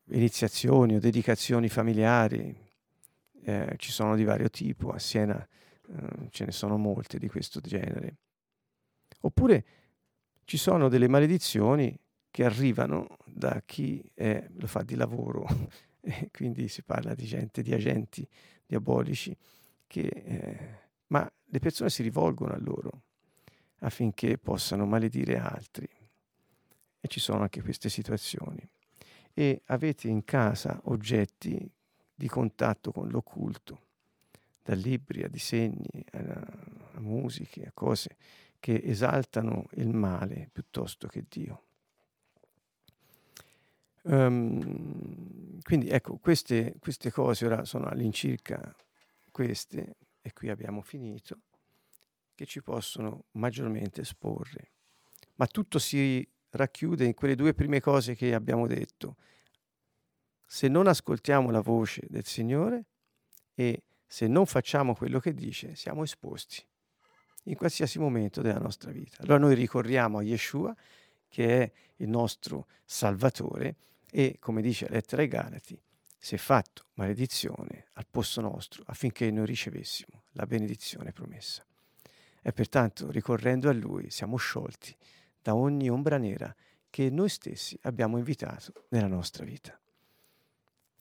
[0.09, 2.55] iniziazioni o dedicazioni familiari?
[3.41, 7.61] Eh, ci sono di vario tipo, a Siena eh, ce ne sono molte di questo
[7.61, 8.17] genere.
[9.21, 9.65] Oppure
[10.43, 15.47] ci sono delle maledizioni che arrivano da chi è, lo fa di lavoro,
[16.31, 18.27] quindi si parla di gente, di agenti
[18.65, 19.35] diabolici,
[19.87, 23.01] che, eh, ma le persone si rivolgono a loro
[23.79, 25.87] affinché possano maledire altri.
[26.99, 28.67] E ci sono anche queste situazioni.
[29.33, 31.69] E avete in casa oggetti
[32.15, 33.81] di contatto con l'occulto,
[34.63, 36.47] da libri a disegni, a,
[36.93, 38.15] a musiche, a cose
[38.59, 41.63] che esaltano il male piuttosto che Dio.
[44.03, 48.75] Um, quindi ecco, queste, queste cose ora sono all'incirca
[49.31, 51.39] queste, e qui abbiamo finito,
[52.35, 54.71] che ci possono maggiormente esporre.
[55.35, 59.15] Ma tutto si racchiude in quelle due prime cose che abbiamo detto.
[60.45, 62.85] Se non ascoltiamo la voce del Signore
[63.55, 66.63] e se non facciamo quello che dice, siamo esposti
[67.45, 69.23] in qualsiasi momento della nostra vita.
[69.23, 70.75] Allora noi ricorriamo a Yeshua,
[71.27, 73.75] che è il nostro Salvatore,
[74.15, 75.81] e, come dice la lettera ai Galati,
[76.19, 81.65] si è fatto maledizione al posto nostro affinché noi ricevessimo la benedizione promessa.
[82.39, 84.95] E pertanto, ricorrendo a Lui, siamo sciolti
[85.41, 86.55] da ogni ombra nera
[86.91, 89.77] che noi stessi abbiamo invitato nella nostra vita.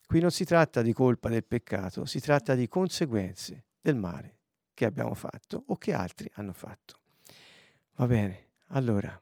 [0.07, 4.39] Qui non si tratta di colpa del peccato, si tratta di conseguenze del male
[4.73, 6.99] che abbiamo fatto o che altri hanno fatto.
[7.97, 9.21] Va bene, allora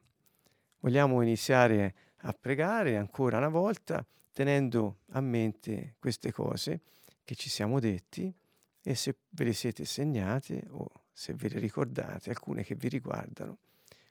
[0.79, 6.81] vogliamo iniziare a pregare ancora una volta tenendo a mente queste cose
[7.25, 8.33] che ci siamo detti
[8.83, 13.59] e se ve le siete segnate o se ve le ricordate, alcune che vi riguardano,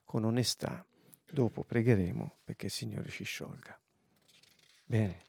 [0.06, 0.86] con onestà,
[1.32, 3.80] dopo pregheremo perché il Signore ci sciolga.
[4.86, 5.26] Bene,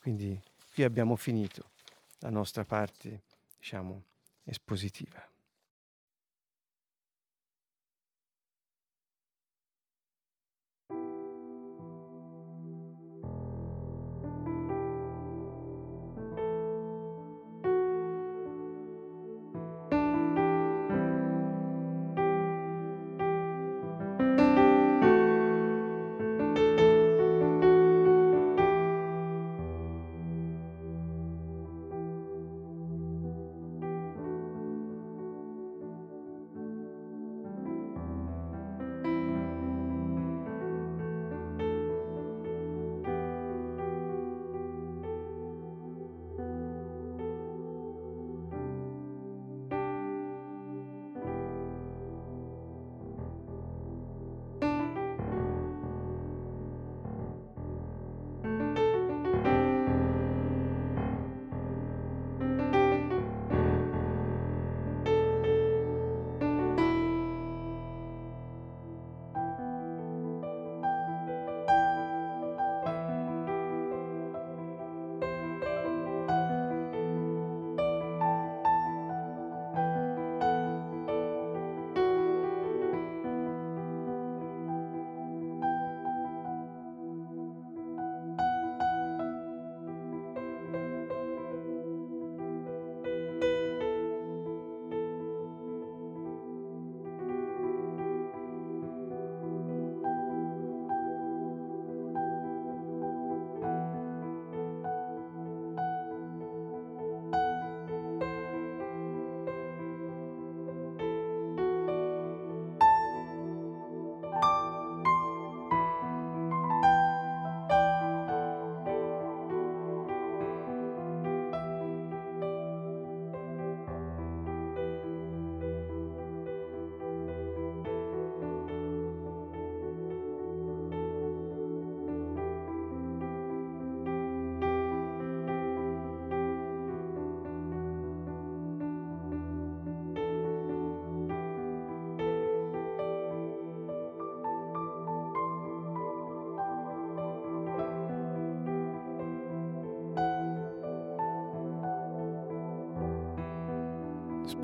[0.00, 0.40] quindi
[0.72, 1.70] qui abbiamo finito
[2.18, 3.22] la nostra parte,
[3.58, 4.02] diciamo,
[4.44, 5.26] espositiva.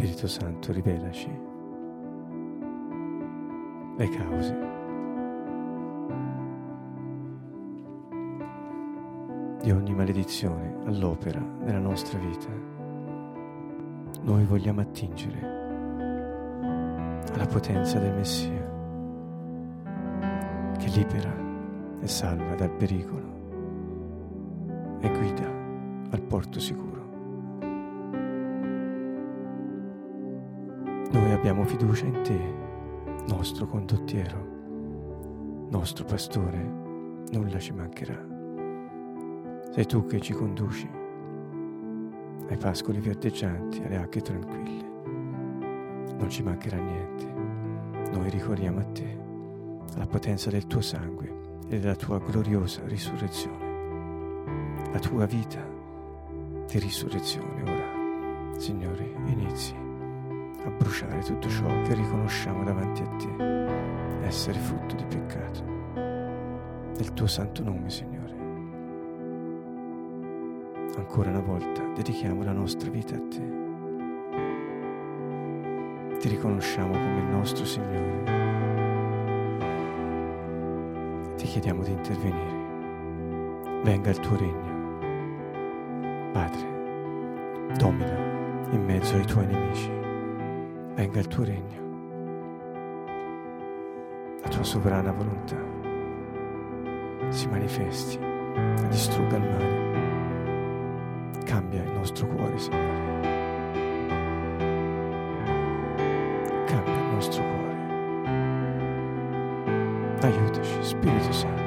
[0.02, 1.30] Spirito Santo, rivelaci
[3.96, 4.70] le cause.
[9.62, 12.48] di ogni maledizione all'opera nella nostra vita.
[14.22, 15.38] Noi vogliamo attingere
[17.32, 18.70] alla potenza del Messia
[20.78, 21.32] che libera
[22.00, 23.38] e salva dal pericolo
[24.98, 25.46] e guida
[26.10, 27.01] al porto sicuro.
[31.42, 32.38] Abbiamo fiducia in te,
[33.26, 34.46] nostro condottiero,
[35.70, 36.56] nostro pastore,
[37.32, 38.24] nulla ci mancherà.
[39.72, 40.88] Sei tu che ci conduci
[42.48, 44.88] ai pascoli verdeggianti, alle acque tranquille.
[46.16, 47.24] Non ci mancherà niente.
[48.12, 49.18] Noi ricorriamo a te,
[49.96, 54.44] alla potenza del tuo sangue e della tua gloriosa risurrezione.
[54.92, 55.60] La tua vita
[56.68, 59.81] di risurrezione ora, Signore, inizi
[60.92, 65.64] bruciare tutto ciò che riconosciamo davanti a te essere frutto di peccato.
[65.94, 68.34] Nel tuo santo nome, Signore.
[70.98, 73.60] Ancora una volta dedichiamo la nostra vita a te.
[76.18, 78.24] Ti riconosciamo come il nostro Signore.
[81.36, 82.60] Ti chiediamo di intervenire.
[83.82, 84.70] Venga il tuo regno.
[86.32, 88.30] Padre, domina
[88.72, 90.00] in mezzo ai tuoi nemici
[91.02, 91.80] venga il tuo regno,
[94.40, 95.56] la tua sovrana volontà
[97.30, 99.80] si manifesti e distrugga il male,
[101.44, 103.20] cambia il nostro cuore, Signore,
[106.66, 107.74] cambia il nostro cuore,
[110.20, 111.61] aiutaci, Spirito Santo.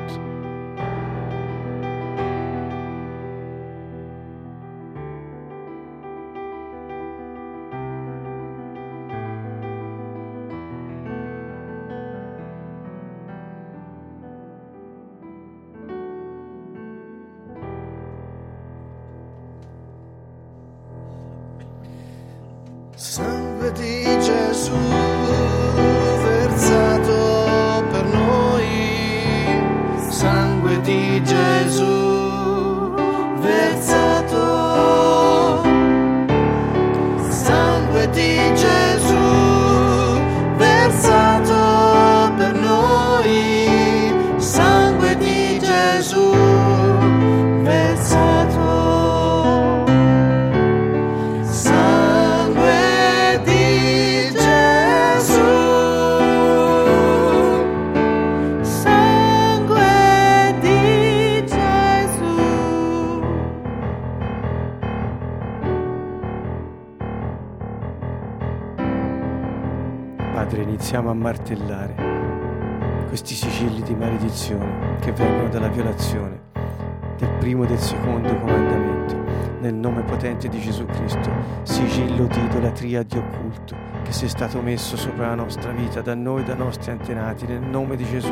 [80.35, 81.31] Potente di Gesù Cristo,
[81.63, 86.43] sigillo di idolatria di occulto che sia stato messo sopra la nostra vita da noi,
[86.43, 88.31] dai nostri antenati, nel nome di Gesù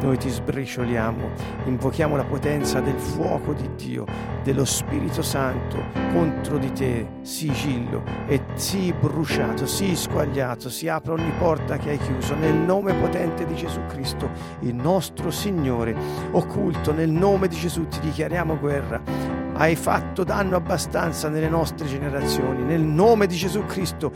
[0.00, 1.28] noi ti sbricioliamo,
[1.66, 4.06] invochiamo la potenza del fuoco di Dio,
[4.42, 5.76] dello Spirito Santo
[6.12, 11.98] contro di te, sigillo, e sii bruciato, sii squagliato, si apra ogni porta che hai
[11.98, 14.30] chiuso, nel nome potente di Gesù Cristo,
[14.60, 15.94] il nostro Signore,
[16.30, 19.29] occulto, nel nome di Gesù ti dichiariamo guerra.
[19.60, 24.10] Hai fatto danno abbastanza nelle nostre generazioni, nel nome di Gesù Cristo.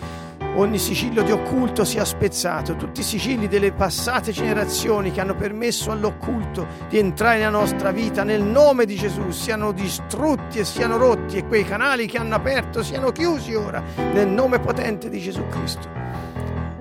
[0.55, 5.91] Ogni sigillo di occulto sia spezzato, tutti i sigilli delle passate generazioni che hanno permesso
[5.91, 11.37] all'occulto di entrare nella nostra vita, nel nome di Gesù, siano distrutti e siano rotti
[11.37, 13.83] e quei canali che hanno aperto siano chiusi ora,
[14.15, 15.91] nel nome potente di Gesù Cristo.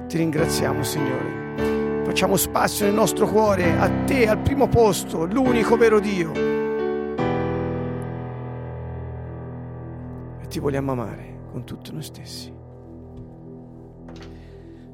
[0.07, 2.05] Ti ringraziamo, Signore.
[2.05, 6.52] Facciamo spazio nel nostro cuore a te, al primo posto, l'unico vero Dio.
[10.53, 12.53] Ti vogliamo amare con tutti noi stessi.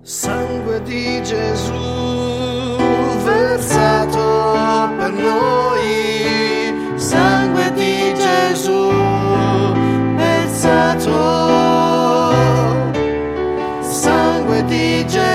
[0.02, 2.78] Sangue di Gesù
[3.26, 4.54] versato
[4.98, 8.90] per noi, sangue di Gesù
[10.16, 11.12] versato,
[13.82, 15.29] sangue di Gesù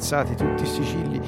[0.00, 1.20] Spezzati tutti i sigilli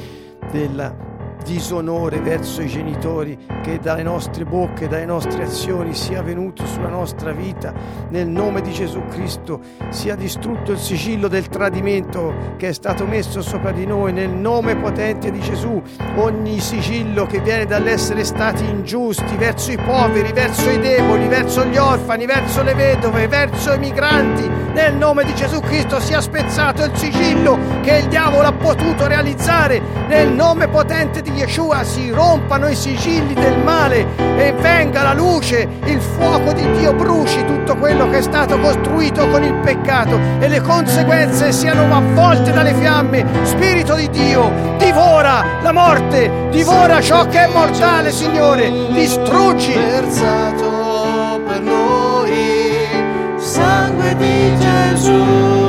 [0.51, 1.12] della
[1.43, 7.33] disonore verso i genitori che dalle nostre bocche, dalle nostre azioni sia venuto sulla nostra
[7.33, 7.73] vita.
[8.09, 13.43] Nel nome di Gesù Cristo sia distrutto il sigillo del tradimento che è stato messo
[13.43, 14.13] sopra di noi.
[14.13, 15.81] Nel nome potente di Gesù
[16.17, 21.77] ogni sigillo che viene dall'essere stati ingiusti verso i poveri, verso i deboli, verso gli
[21.77, 24.49] orfani, verso le vedove, verso i migranti.
[24.73, 29.81] Nel nome di Gesù Cristo sia spezzato il sigillo che il diavolo ha potuto realizzare.
[30.09, 35.69] Nel nome potente di Yeshua si rompano i sigilli del male e venga la luce,
[35.85, 40.49] il fuoco di Dio bruci tutto quello che è stato costruito con il peccato e
[40.49, 43.25] le conseguenze siano avvolte dalle fiamme.
[43.43, 49.73] Spirito di Dio, divora la morte, divora ciò che è mortale, Signore, distruggi.
[49.73, 52.83] versato per noi
[53.37, 55.62] sangue di Gesù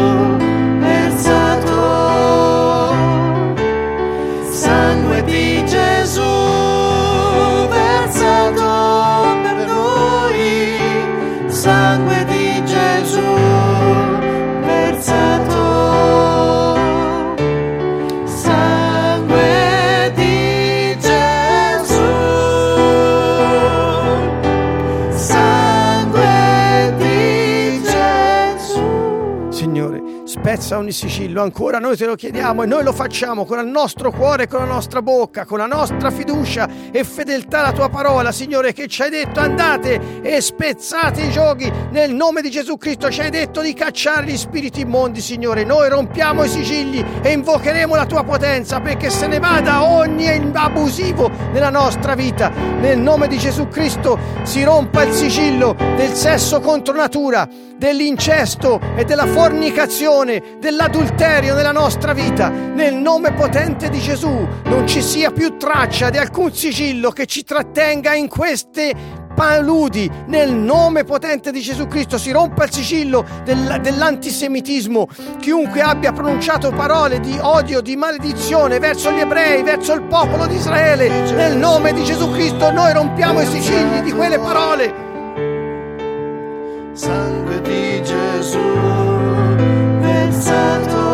[29.63, 33.71] Signore, spezza ogni sigillo, ancora noi te lo chiediamo e noi lo facciamo con il
[33.71, 38.33] nostro cuore, con la nostra bocca, con la nostra fiducia e fedeltà alla tua parola,
[38.33, 43.09] Signore, che ci hai detto andate e spezzate i giochi nel nome di Gesù Cristo,
[43.09, 45.63] ci hai detto di cacciare gli spiriti immondi, Signore.
[45.63, 51.31] Noi rompiamo i sigilli e invocheremo la tua potenza perché se ne vada ogni abusivo
[51.53, 52.49] nella nostra vita.
[52.49, 57.47] Nel nome di Gesù Cristo si rompa il sigillo del sesso contro natura,
[57.77, 62.49] dell'incesto e della fornicazione, dell'adulterio nella nostra vita.
[62.49, 67.43] Nel nome potente di Gesù non ci sia più traccia di alcun sigillo che ci
[67.43, 70.09] trattenga in queste paludi.
[70.27, 75.07] Nel nome potente di Gesù Cristo si rompa il sigillo del- dell'antisemitismo.
[75.39, 80.55] Chiunque abbia pronunciato parole di odio di maledizione verso gli ebrei verso il popolo di
[80.55, 85.11] Israele nel nome di Gesù Cristo noi rompiamo i sigilli di quelle parole.
[86.93, 88.92] Sangue di Gesù
[90.33, 91.05] versato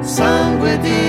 [0.00, 1.05] sangue di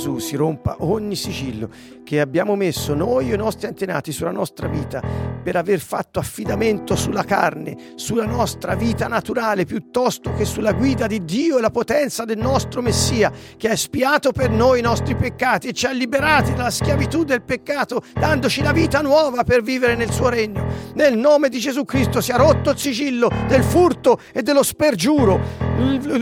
[0.00, 1.68] Gesù si rompa ogni sigillo
[2.10, 5.00] che abbiamo messo noi e i nostri antenati sulla nostra vita
[5.40, 11.24] per aver fatto affidamento sulla carne, sulla nostra vita naturale, piuttosto che sulla guida di
[11.24, 15.68] Dio e la potenza del nostro Messia, che ha espiato per noi i nostri peccati
[15.68, 20.10] e ci ha liberati dalla schiavitù del peccato, dandoci la vita nuova per vivere nel
[20.10, 20.66] suo regno.
[20.94, 25.40] Nel nome di Gesù Cristo sia rotto il sigillo del furto e dello spergiuro,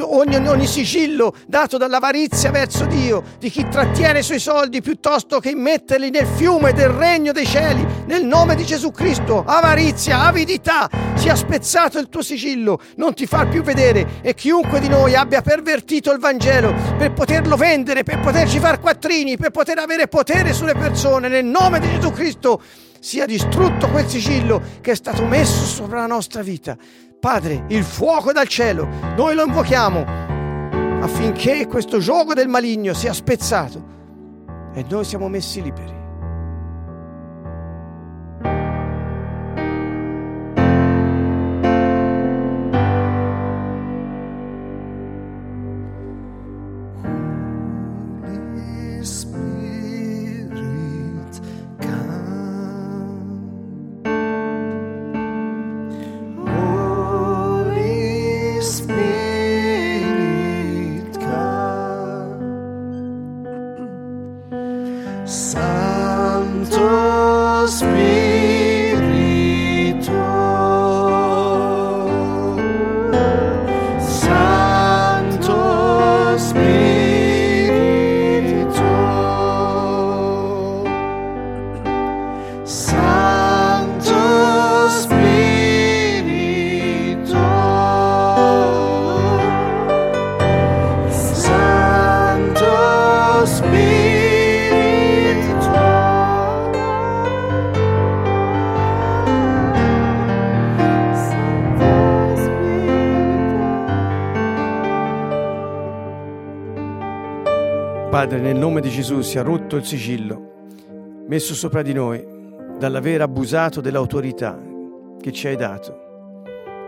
[0.03, 5.49] ogni, ogni sigillo dato dall'avarizia verso Dio, di chi trattiene i suoi soldi piuttosto che
[5.79, 11.37] metterli nel fiume del regno dei cieli, nel nome di Gesù Cristo, avarizia, avidità, sia
[11.37, 16.11] spezzato il tuo sigillo, non ti far più vedere e chiunque di noi abbia pervertito
[16.11, 21.29] il Vangelo per poterlo vendere, per poterci far quattrini, per poter avere potere sulle persone,
[21.29, 22.61] nel nome di Gesù Cristo,
[22.99, 26.77] sia distrutto quel sigillo che è stato messo sopra la nostra vita.
[27.21, 30.27] Padre, il fuoco dal cielo, noi lo invochiamo
[31.01, 33.88] affinché questo gioco del maligno sia spezzato
[34.75, 35.98] e noi siamo messi liberi.
[108.99, 112.21] Gesù sia rotto il sigillo messo sopra di noi
[112.81, 114.61] dall'aver abusato dell'autorità
[115.21, 116.43] che ci hai dato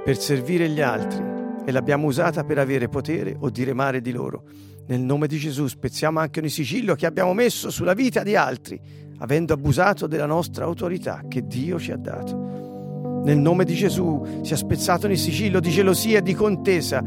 [0.05, 1.23] per servire gli altri
[1.65, 4.43] e l'abbiamo usata per avere potere o dire male di loro.
[4.89, 8.81] Nel nome di Gesù spezziamo anche ogni sigillo che abbiamo messo sulla vita di altri,
[9.19, 13.23] avendo abusato della nostra autorità che Dio ci ha dato.
[13.25, 17.05] Nel nome di Gesù sia spezzato ogni sigillo di gelosia e di contesa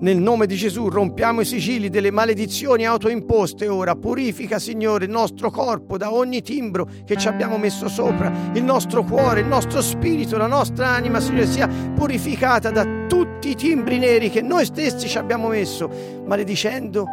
[0.00, 3.96] nel nome di Gesù rompiamo i sigilli delle maledizioni autoimposte ora.
[3.96, 8.32] Purifica, Signore, il nostro corpo da ogni timbro che ci abbiamo messo sopra.
[8.54, 13.54] Il nostro cuore, il nostro spirito, la nostra anima, Signore, sia purificata da tutti i
[13.54, 15.90] timbri neri che noi stessi ci abbiamo messo,
[16.24, 17.04] maledicendo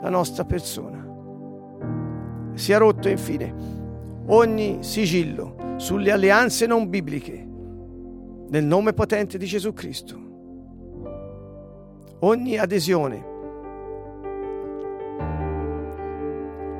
[0.00, 1.06] la nostra persona.
[2.54, 3.76] Sia rotto infine
[4.26, 7.46] ogni sigillo sulle alleanze non bibliche.
[8.50, 10.26] Nel nome potente di Gesù Cristo
[12.20, 13.36] ogni adesione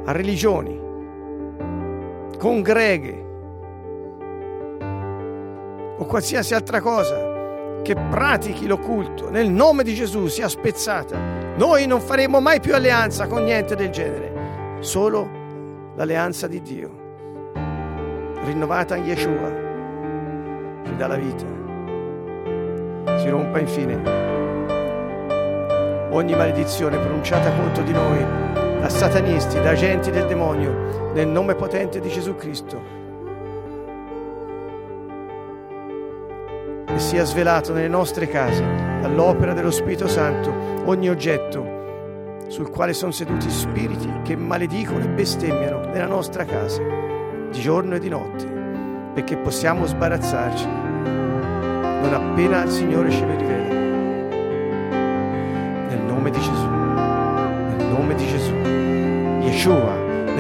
[0.04, 0.80] a religioni,
[2.38, 3.26] congreghe
[5.98, 7.26] o qualsiasi altra cosa
[7.82, 11.16] che pratichi l'occulto nel nome di Gesù sia spezzata.
[11.56, 15.28] Noi non faremo mai più alleanza con niente del genere, solo
[15.94, 16.90] l'alleanza di Dio,
[18.44, 19.52] rinnovata in Yeshua,
[20.84, 21.56] ci dà la vita.
[23.18, 24.37] Si rompa infine
[26.18, 28.24] ogni maledizione pronunciata contro di noi
[28.80, 32.96] da satanisti, da agenti del demonio, nel nome potente di Gesù Cristo.
[36.86, 38.64] E sia svelato nelle nostre case,
[39.00, 40.52] dall'opera dello Spirito Santo,
[40.84, 41.76] ogni oggetto
[42.48, 46.82] sul quale sono seduti spiriti che maledicono e bestemmiano nella nostra casa,
[47.50, 48.46] di giorno e di notte,
[49.14, 50.88] perché possiamo sbarazzarci
[52.00, 53.67] non appena il Signore lo rivela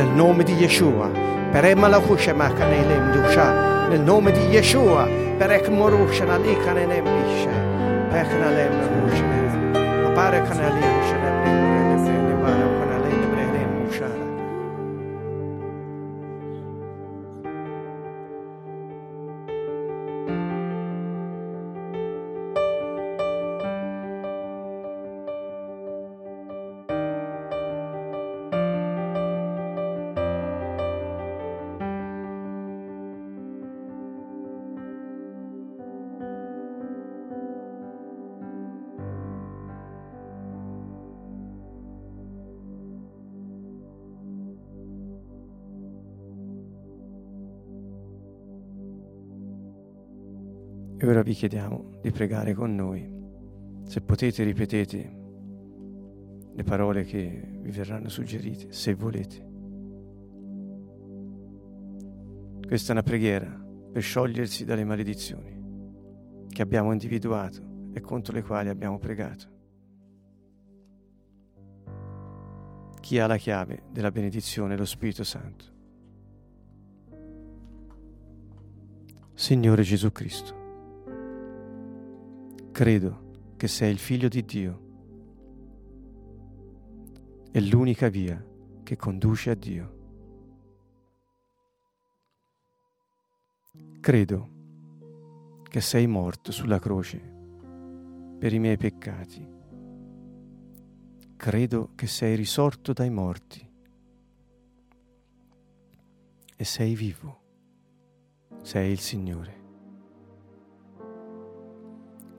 [0.08, 1.10] nel nome di Yeshua.
[1.50, 3.88] Per Emalachusha Makanelem Dusha.
[3.88, 5.06] Nel nome di Yeshua.
[5.36, 7.50] Per Ekmorusha Nalikanenem Lisha.
[8.10, 8.72] Per Kanalem
[9.04, 9.24] Rusha.
[10.06, 11.07] Appare Kanalim
[51.08, 53.10] Ora vi chiediamo di pregare con noi.
[53.84, 55.16] Se potete, ripetete
[56.52, 59.46] le parole che vi verranno suggerite, se volete.
[62.66, 63.48] Questa è una preghiera
[63.90, 67.62] per sciogliersi dalle maledizioni che abbiamo individuato
[67.94, 69.46] e contro le quali abbiamo pregato.
[73.00, 75.64] Chi ha la chiave della benedizione è lo Spirito Santo.
[79.32, 80.66] Signore Gesù Cristo
[82.78, 84.82] credo che sei il figlio di Dio.
[87.50, 88.40] È l'unica via
[88.84, 89.96] che conduce a Dio.
[93.98, 94.48] Credo
[95.64, 97.18] che sei morto sulla croce
[98.38, 99.44] per i miei peccati.
[101.34, 103.68] Credo che sei risorto dai morti
[106.54, 107.40] e sei vivo.
[108.62, 109.57] Sei il Signore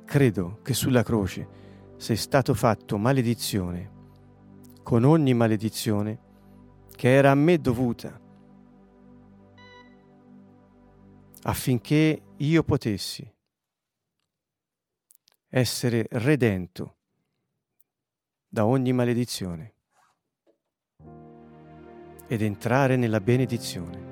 [0.10, 3.98] credo che sulla croce sei stato fatto maledizione
[4.82, 6.20] con ogni maledizione
[6.96, 8.20] che era a me dovuta,
[11.44, 13.32] affinché io potessi
[15.48, 16.98] essere redento
[18.48, 19.74] da ogni maledizione
[22.26, 24.09] ed entrare nella benedizione.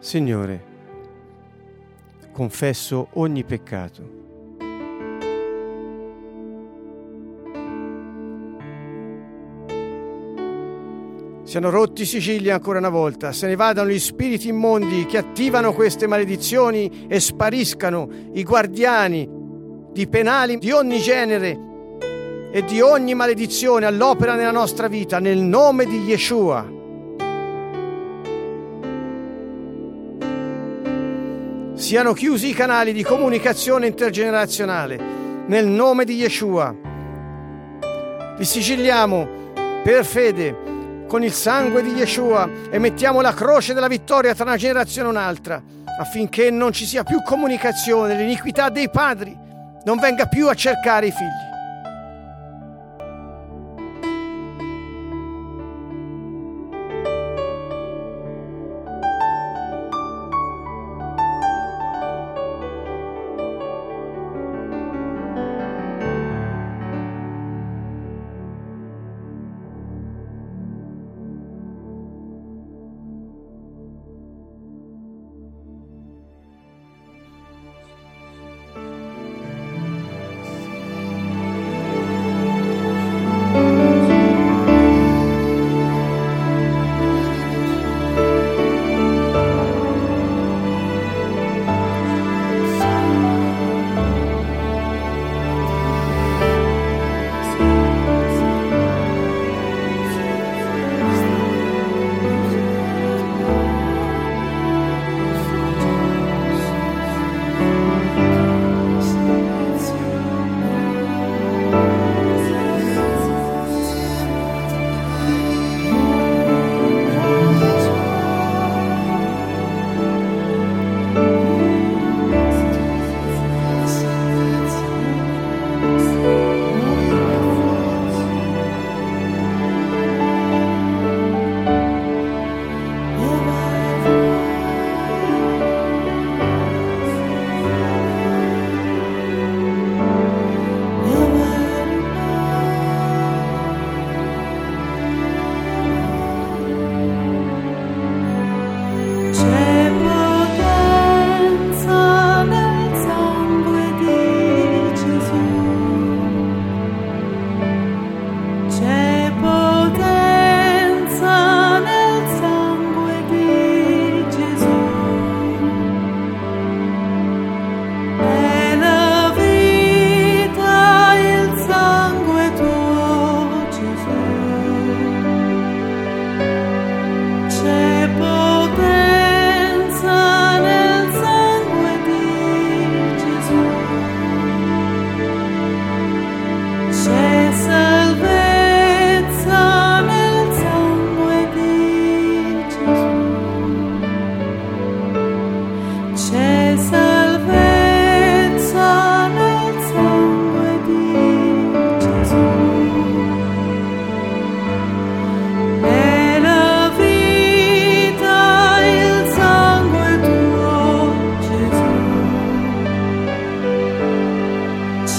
[0.00, 0.64] Signore,
[2.32, 4.18] confesso ogni peccato.
[11.42, 15.74] Siano rotti i sigilli ancora una volta, se ne vadano gli spiriti immondi che attivano
[15.74, 19.28] queste maledizioni e spariscano i guardiani
[19.92, 21.58] di penali di ogni genere
[22.50, 26.78] e di ogni maledizione all'opera nella nostra vita, nel nome di Yeshua.
[31.80, 35.18] Siano chiusi i canali di comunicazione intergenerazionale.
[35.46, 36.72] nel nome di Yeshua.
[38.36, 39.26] Li sigilliamo
[39.82, 44.56] per fede con il sangue di Yeshua e mettiamo la croce della vittoria tra una
[44.56, 45.60] generazione e un'altra,
[45.98, 49.36] affinché non ci sia più comunicazione, l'iniquità dei padri
[49.82, 51.49] non venga più a cercare i figli.